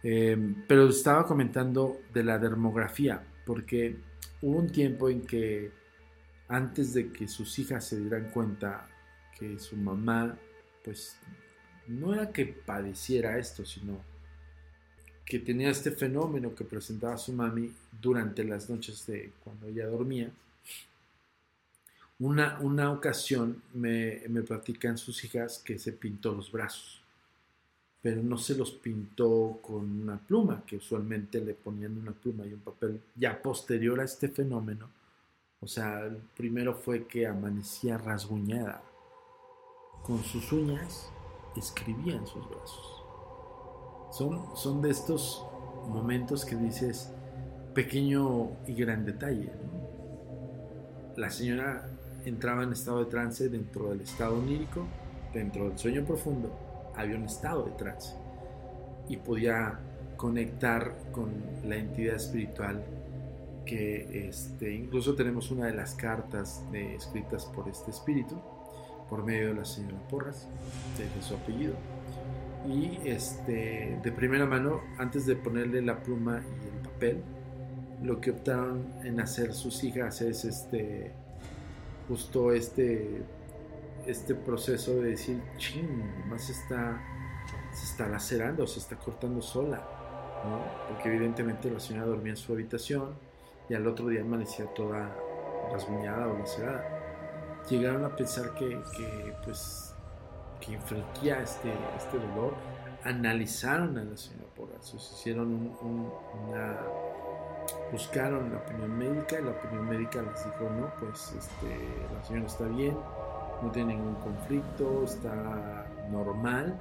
Em, 0.03 0.65
pero 0.67 0.89
estaba 0.89 1.27
comentando 1.27 1.99
de 2.13 2.25
la 2.25 2.39
dermografía, 2.39 3.25
porque 3.47 3.97
hubo 4.43 4.59
un 4.59 4.69
tiempo 4.69 5.09
en 5.09 5.23
que 5.23 5.71
antes 6.49 6.93
de 6.93 7.11
que 7.11 7.29
sus 7.29 7.59
hijas 7.59 7.87
se 7.87 7.99
dieran 7.99 8.31
cuenta 8.31 8.89
que 9.39 9.59
su 9.59 9.77
mamá, 9.77 10.37
pues 10.85 11.17
no 11.87 12.13
era 12.13 12.33
que 12.33 12.45
padeciera 12.47 13.39
esto, 13.39 13.65
sino 13.65 14.05
que 15.25 15.39
tenía 15.39 15.71
este 15.71 15.93
fenómeno 15.93 16.55
que 16.55 16.65
presentaba 16.65 17.17
su 17.17 17.33
mami 17.33 17.73
durante 18.01 18.45
las 18.45 18.69
noches 18.69 19.07
de 19.07 19.33
cuando 19.43 19.69
ella 19.69 19.87
dormía, 19.87 20.31
una, 22.19 22.59
una 22.61 22.91
ocasión 22.91 23.63
me, 23.75 24.23
me 24.29 24.43
platican 24.43 24.97
sus 24.99 25.23
hijas 25.25 25.59
que 25.59 25.79
se 25.79 25.93
pintó 25.93 26.33
los 26.33 26.51
brazos, 26.51 27.03
pero 28.07 28.23
no 28.23 28.39
se 28.39 28.55
los 28.55 28.71
pintó 28.71 29.59
con 29.61 30.03
una 30.03 30.17
pluma, 30.17 30.63
que 30.65 30.77
usualmente 30.77 31.41
le 31.41 31.55
ponían 31.55 31.99
una 31.99 32.13
pluma 32.13 32.47
y 32.47 32.53
un 32.53 32.61
papel 32.61 33.01
ya 33.17 33.43
posterior 33.43 33.99
a 33.99 34.05
este 34.05 34.29
fenómeno. 34.29 34.89
O 35.59 35.67
sea, 35.67 36.09
primero 36.37 36.77
fue 36.77 37.09
que 37.09 37.27
amanecía 37.27 37.99
rasguñada. 37.99 38.81
Con 40.05 40.23
sus 40.23 40.53
uñas 40.53 41.11
escribía 41.57 42.15
en 42.15 42.25
sus 42.29 42.49
brazos. 42.49 43.03
Son, 44.13 44.57
son 44.57 44.81
de 44.83 44.91
estos 44.91 45.45
momentos 45.89 46.45
que 46.45 46.55
dices 46.55 47.13
pequeño 47.75 48.53
y 48.69 48.75
gran 48.75 49.05
detalle. 49.05 49.51
La 51.17 51.31
señora 51.31 51.91
entraba 52.25 52.63
en 52.63 52.71
estado 52.71 53.01
de 53.01 53.11
trance 53.11 53.49
dentro 53.49 53.91
del 53.91 54.03
estado 54.03 54.39
onírico, 54.39 54.87
dentro 55.35 55.69
del 55.69 55.77
sueño 55.77 56.05
profundo, 56.05 56.66
había 56.97 57.17
un 57.17 57.25
estado 57.25 57.65
de 57.65 57.73
trance 57.73 58.15
y 59.09 59.17
podía 59.17 59.79
conectar 60.17 60.95
con 61.13 61.31
la 61.65 61.77
entidad 61.77 62.17
espiritual 62.17 62.83
que 63.65 64.29
este, 64.29 64.73
incluso 64.73 65.15
tenemos 65.15 65.51
una 65.51 65.67
de 65.67 65.75
las 65.75 65.95
cartas 65.95 66.63
escritas 66.73 67.45
por 67.47 67.69
este 67.69 67.91
espíritu 67.91 68.41
por 69.11 69.25
medio 69.25 69.49
de 69.49 69.55
la 69.55 69.65
señora 69.65 69.97
Porras, 70.09 70.49
de 70.99 71.23
su 71.23 71.35
apellido. 71.35 71.75
Y 72.67 72.99
este, 73.05 74.01
de 74.03 74.13
primera 74.13 74.47
mano, 74.47 74.81
antes 74.99 75.27
de 75.27 75.37
ponerle 75.37 75.83
la 75.83 76.03
pluma 76.03 76.43
y 76.63 76.77
el 76.77 76.83
papel, 76.83 77.23
lo 78.03 78.21
que 78.21 78.33
optaron 78.33 78.85
en 79.05 79.21
hacer 79.21 79.55
sus 79.55 79.85
hijas 79.85 80.21
es 80.21 80.45
este, 80.45 81.13
justo 82.09 82.53
este, 82.53 83.23
este 84.07 84.35
proceso 84.35 84.95
de 84.97 85.11
decir, 85.11 85.43
ching, 85.57 86.29
más 86.29 86.49
está, 86.49 87.01
se 87.73 87.85
está 87.85 88.09
lacerando, 88.09 88.67
se 88.67 88.79
está 88.79 88.97
cortando 88.97 89.43
sola, 89.43 89.83
porque 90.89 91.09
evidentemente 91.09 91.71
la 91.71 91.81
señora 91.81 92.07
dormía 92.07 92.33
en 92.33 92.37
su 92.37 92.53
habitación 92.53 93.15
y 93.69 93.75
al 93.75 93.87
otro 93.87 94.09
día 94.09 94.21
amanecía 94.21 94.67
toda 94.75 95.15
rasguñada 95.73 96.29
o 96.29 96.39
lacerada. 96.39 97.63
Llegaron 97.69 98.05
a 98.05 98.15
pensar 98.15 98.55
que, 98.55 98.81
que 98.97 99.35
pues, 99.45 99.95
que 100.61 100.73
infringía 100.73 101.43
este, 101.43 101.73
este 101.97 102.19
dolor, 102.19 102.55
analizaron 103.03 103.99
a 103.99 104.05
la 104.05 104.17
señora 104.17 104.47
Porras, 104.55 104.95
hicieron 104.95 105.77
una 105.83 106.79
buscaron 107.91 108.51
la 108.53 108.59
opinión 108.59 108.97
médica 108.99 109.41
y 109.41 109.45
la 109.45 109.51
opinión 109.51 109.89
médica 109.89 110.23
les 110.23 110.45
dijo, 110.45 110.71
no, 110.71 110.93
pues 110.99 111.35
este, 111.37 111.79
la 112.15 112.25
señora 112.25 112.47
está 112.47 112.65
bien, 112.67 112.97
no 113.63 113.71
tiene 113.71 113.95
ningún 113.95 114.15
conflicto, 114.17 115.05
está 115.05 115.87
normal, 116.11 116.81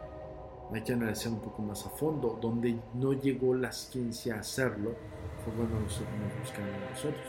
hay 0.74 0.82
que 0.82 0.94
analizar 0.94 1.32
un 1.32 1.40
poco 1.40 1.62
más 1.62 1.86
a 1.86 1.90
fondo. 1.90 2.38
Donde 2.42 2.78
no 2.94 3.14
llegó 3.14 3.54
la 3.54 3.72
ciencia 3.72 4.36
a 4.36 4.40
hacerlo, 4.40 4.96
fue 5.44 5.54
cuando 5.54 5.80
nosotros 5.80 6.14
nos 6.20 6.40
buscaron 6.40 6.74
a 6.74 6.90
nosotros. 6.92 7.28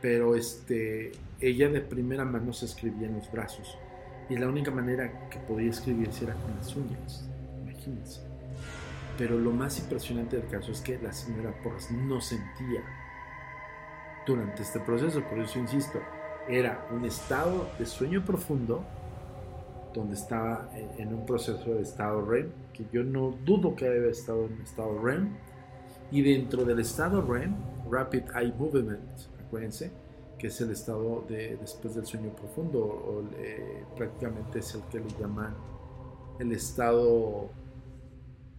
Pero 0.00 0.34
este, 0.34 1.12
ella 1.40 1.68
de 1.68 1.80
primera 1.80 2.24
mano 2.24 2.52
se 2.52 2.66
escribía 2.66 3.08
en 3.08 3.16
los 3.16 3.30
brazos 3.30 3.78
y 4.28 4.36
la 4.36 4.48
única 4.48 4.70
manera 4.70 5.28
que 5.28 5.38
podía 5.40 5.70
escribirse 5.70 6.24
era 6.24 6.34
con 6.34 6.56
las 6.56 6.74
uñas, 6.74 7.28
imagínense. 7.60 8.20
Pero 9.18 9.38
lo 9.38 9.50
más 9.50 9.78
impresionante 9.78 10.38
del 10.38 10.48
caso 10.48 10.72
es 10.72 10.80
que 10.80 10.98
la 10.98 11.12
señora 11.12 11.54
Porras 11.62 11.90
no 11.90 12.20
sentía 12.20 12.82
durante 14.26 14.62
este 14.62 14.80
proceso, 14.80 15.22
por 15.22 15.38
eso 15.38 15.58
insisto, 15.58 16.00
era 16.48 16.86
un 16.90 17.04
estado 17.04 17.68
de 17.78 17.86
sueño 17.86 18.24
profundo 18.24 18.84
donde 19.94 20.14
estaba 20.14 20.70
en 20.98 21.12
un 21.12 21.26
proceso 21.26 21.74
de 21.74 21.82
estado 21.82 22.24
REM, 22.24 22.50
que 22.72 22.86
yo 22.92 23.04
no 23.04 23.34
dudo 23.44 23.76
que 23.76 23.86
haya 23.86 24.06
estado 24.08 24.46
en 24.46 24.60
estado 24.62 24.98
REM, 25.02 25.36
Y 26.10 26.20
dentro 26.20 26.64
del 26.64 26.78
estado 26.80 27.22
REM, 27.22 27.54
Rapid 27.90 28.24
Eye 28.34 28.52
Movement, 28.58 29.00
acuérdense, 29.46 29.90
que 30.38 30.48
es 30.48 30.60
el 30.60 30.70
estado 30.70 31.24
de, 31.26 31.56
después 31.56 31.94
del 31.94 32.04
sueño 32.04 32.30
profundo, 32.36 32.80
o 32.80 33.22
eh, 33.38 33.84
prácticamente 33.96 34.58
es 34.58 34.74
el 34.74 34.82
que 34.90 35.00
le 35.00 35.08
llaman 35.18 35.54
el 36.38 36.52
estado... 36.52 37.50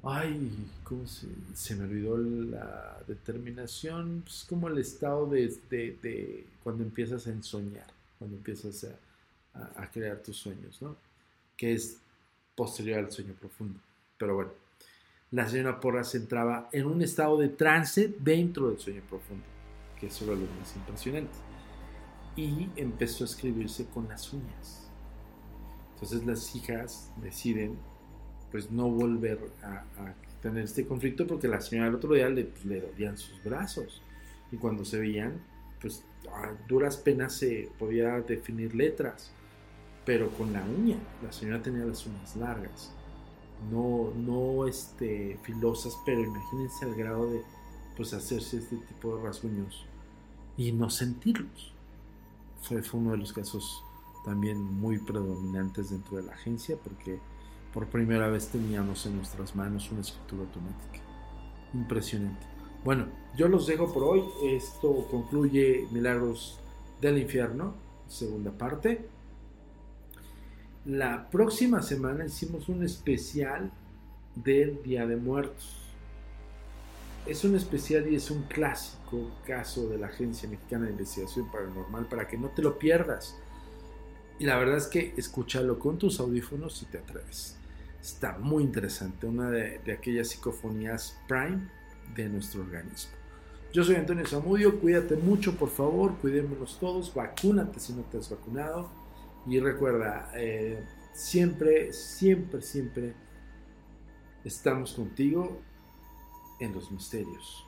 Ay, 0.06 0.52
¿cómo 0.84 1.06
se, 1.08 1.76
me 1.76 1.86
olvidó 1.86 2.18
la 2.18 3.02
determinación? 3.08 4.26
Es 4.28 4.46
como 4.48 4.68
el 4.68 4.78
estado 4.78 5.28
de, 5.28 5.48
de, 5.70 5.98
de 6.02 6.46
cuando 6.62 6.84
empiezas 6.84 7.26
a 7.26 7.30
ensoñar, 7.30 7.88
cuando 8.20 8.36
empiezas 8.36 8.84
a, 9.54 9.82
a, 9.82 9.90
crear 9.90 10.18
tus 10.18 10.36
sueños, 10.36 10.82
¿no? 10.82 10.98
Que 11.56 11.72
es 11.72 12.00
posterior 12.54 13.00
al 13.00 13.12
sueño 13.14 13.34
profundo. 13.34 13.80
Pero 14.18 14.36
bueno, 14.36 14.52
la 15.32 15.48
señora 15.48 15.80
Porras 15.80 16.14
entraba 16.16 16.68
en 16.74 16.86
un 16.86 17.02
estado 17.02 17.38
de 17.38 17.48
trance 17.48 18.14
dentro 18.20 18.70
del 18.70 18.80
sueño 18.80 19.02
profundo, 19.10 19.46
que 19.98 20.08
eso 20.08 20.26
era 20.26 20.34
lo 20.34 20.48
más 20.60 20.76
impresionante. 20.76 21.34
Y 22.36 22.68
empezó 22.76 23.24
a 23.24 23.28
escribirse 23.28 23.86
con 23.86 24.10
las 24.10 24.34
uñas. 24.34 24.90
Entonces 25.94 26.26
las 26.26 26.54
hijas 26.58 27.10
deciden 27.22 27.78
pues 28.54 28.70
no 28.70 28.88
volver 28.88 29.40
a, 29.64 29.84
tener 30.44 30.66
este 30.66 30.86
conflicto 30.86 31.26
porque 31.26 31.48
la 31.48 31.60
señora 31.60 31.88
el 31.88 31.96
otro 31.96 32.14
día 32.14 32.30
le, 32.30 32.50
le, 32.66 32.82
dolían 32.82 33.18
sus 33.18 33.44
brazos. 33.44 34.04
Y 34.52 34.58
cuando 34.58 34.86
se 34.86 35.00
veían 35.00 35.42
pues 35.82 36.04
a 36.32 36.54
duras 36.68 36.98
penas 36.98 37.34
se 37.34 37.72
podía 37.80 38.22
definir 38.22 38.76
letras. 38.76 39.32
Pero 40.06 40.30
con 40.30 40.54
la 40.54 40.64
uña 40.64 40.98
la 41.24 41.32
señora 41.32 41.64
tenía 41.64 41.84
las 41.84 42.06
uñas 42.06 42.36
largas. 42.36 42.92
No 43.72 44.14
no 44.16 44.68
este 44.68 45.40
filosas 45.42 45.98
pero 46.06 46.22
imagínense 46.22 46.86
el 46.86 46.94
grado 46.94 47.32
de 47.32 47.42
pues 47.98 48.14
hacerse 48.14 48.58
este 48.58 48.76
tipo 48.76 49.18
de 49.18 49.24
rasguños 49.24 49.84
y 50.58 50.74
no 50.74 50.92
sentirlos. 50.92 51.74
Fue, 52.62 52.84
fue 52.84 53.00
uno 53.00 53.14
de 53.14 53.18
los 53.18 53.34
casos 53.34 53.84
también 54.24 54.62
muy 54.62 55.00
predominantes 55.00 55.90
dentro 55.90 56.18
de 56.18 56.24
la 56.24 56.34
agencia 56.34 56.78
porque 56.78 57.20
por 57.74 57.88
primera 57.88 58.28
vez 58.28 58.50
teníamos 58.50 59.06
en 59.08 59.18
nuestras 59.18 59.56
manos 59.56 59.92
una 59.92 60.02
escritura 60.02 60.44
automática. 60.44 61.00
Impresionante. 61.74 62.46
Bueno, 62.84 63.08
yo 63.36 63.48
los 63.48 63.66
dejo 63.66 63.92
por 63.92 64.04
hoy. 64.04 64.24
Esto 64.44 65.08
concluye 65.10 65.88
Milagros 65.92 66.60
del 67.02 67.18
Infierno, 67.18 67.74
segunda 68.08 68.52
parte. 68.52 69.08
La 70.86 71.30
próxima 71.30 71.82
semana 71.82 72.26
hicimos 72.26 72.70
un 72.70 72.84
especial 72.84 73.72
del 74.36 74.84
Día 74.84 75.08
de 75.08 75.16
Muertos. 75.16 75.80
Es 77.26 77.44
un 77.46 77.56
especial 77.56 78.12
y 78.12 78.16
es 78.16 78.30
un 78.30 78.44
clásico 78.44 79.32
caso 79.48 79.88
de 79.88 79.98
la 79.98 80.08
Agencia 80.08 80.48
Mexicana 80.50 80.86
de 80.86 80.92
Investigación 80.92 81.50
Paranormal 81.50 82.06
para 82.08 82.28
que 82.28 82.38
no 82.38 82.50
te 82.50 82.62
lo 82.62 82.78
pierdas. 82.78 83.38
Y 84.40 84.46
la 84.46 84.58
verdad 84.58 84.78
es 84.78 84.88
que 84.88 85.14
escúchalo 85.16 85.80
con 85.80 85.98
tus 85.98 86.20
audífonos 86.20 86.78
si 86.78 86.86
te 86.86 86.98
atreves. 86.98 87.58
Está 88.04 88.38
muy 88.38 88.66
interesante, 88.66 89.26
una 89.26 89.50
de, 89.50 89.80
aquellas 89.94 90.28
psicofonías 90.28 91.18
prime 91.26 91.70
de 92.14 92.28
nuestro 92.28 92.62
organismo. 92.62 93.14
Yo 93.72 93.82
soy 93.86 93.96
Antonio 93.96 94.28
Zamudio, 94.28 94.78
cuídate 94.82 95.16
mucho 95.16 95.56
por 95.56 95.70
favor, 95.70 96.18
cuidémonos 96.18 96.78
todos, 96.82 97.14
vacúnate 97.14 97.80
si 97.80 97.94
no 97.94 98.02
te 98.04 98.18
has 98.18 98.30
vacunado 98.30 98.92
y 99.48 99.58
recuerda, 99.62 100.30
eh, 100.36 100.86
siempre, 101.14 101.94
siempre, 101.94 102.62
siempre 102.62 103.14
estamos 104.44 104.92
contigo 104.92 105.62
en 106.60 106.74
los 106.74 106.92
misterios. 106.92 107.66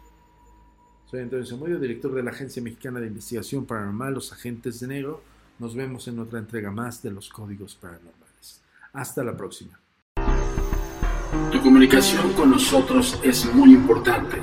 Soy 1.06 1.22
Antonio 1.22 1.46
Zamudio, 1.46 1.80
director 1.80 2.14
de 2.14 2.24
la 2.24 2.32
Agencia 2.32 2.62
Mexicana 2.62 3.00
de 3.00 3.08
Investigación 3.08 3.66
Paranormal, 3.66 4.14
Los 4.14 4.34
Agentes 4.34 4.82
de 4.82 4.88
Negro. 4.88 5.22
Nos 5.60 5.76
vemos 5.76 6.10
en 6.10 6.20
otra 6.20 6.40
entrega 6.40 6.72
más 6.72 7.02
de 7.02 7.12
los 7.12 7.30
Códigos 7.30 7.76
Paranormales. 7.76 8.62
Hasta 8.92 9.24
la 9.24 9.38
próxima. 9.38 9.80
Tu 11.52 11.62
comunicación 11.62 12.34
con 12.34 12.52
nosotros 12.52 13.20
es 13.24 13.46
muy 13.54 13.74
importante. 13.74 14.42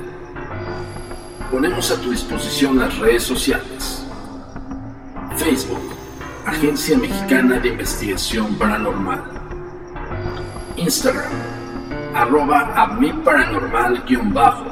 Ponemos 1.51 1.91
a 1.91 2.01
tu 2.01 2.11
disposición 2.11 2.79
las 2.79 2.97
redes 2.97 3.23
sociales. 3.23 4.05
Facebook, 5.37 5.93
Agencia 6.45 6.97
Mexicana 6.97 7.59
de 7.59 7.69
Investigación 7.69 8.55
Paranormal. 8.55 9.23
Instagram, 10.77 11.31
arroba 12.15 12.73
a 12.75 12.87
mi 12.95 13.13
paranormal 13.13 14.03
guion 14.07 14.33
bajo 14.33 14.65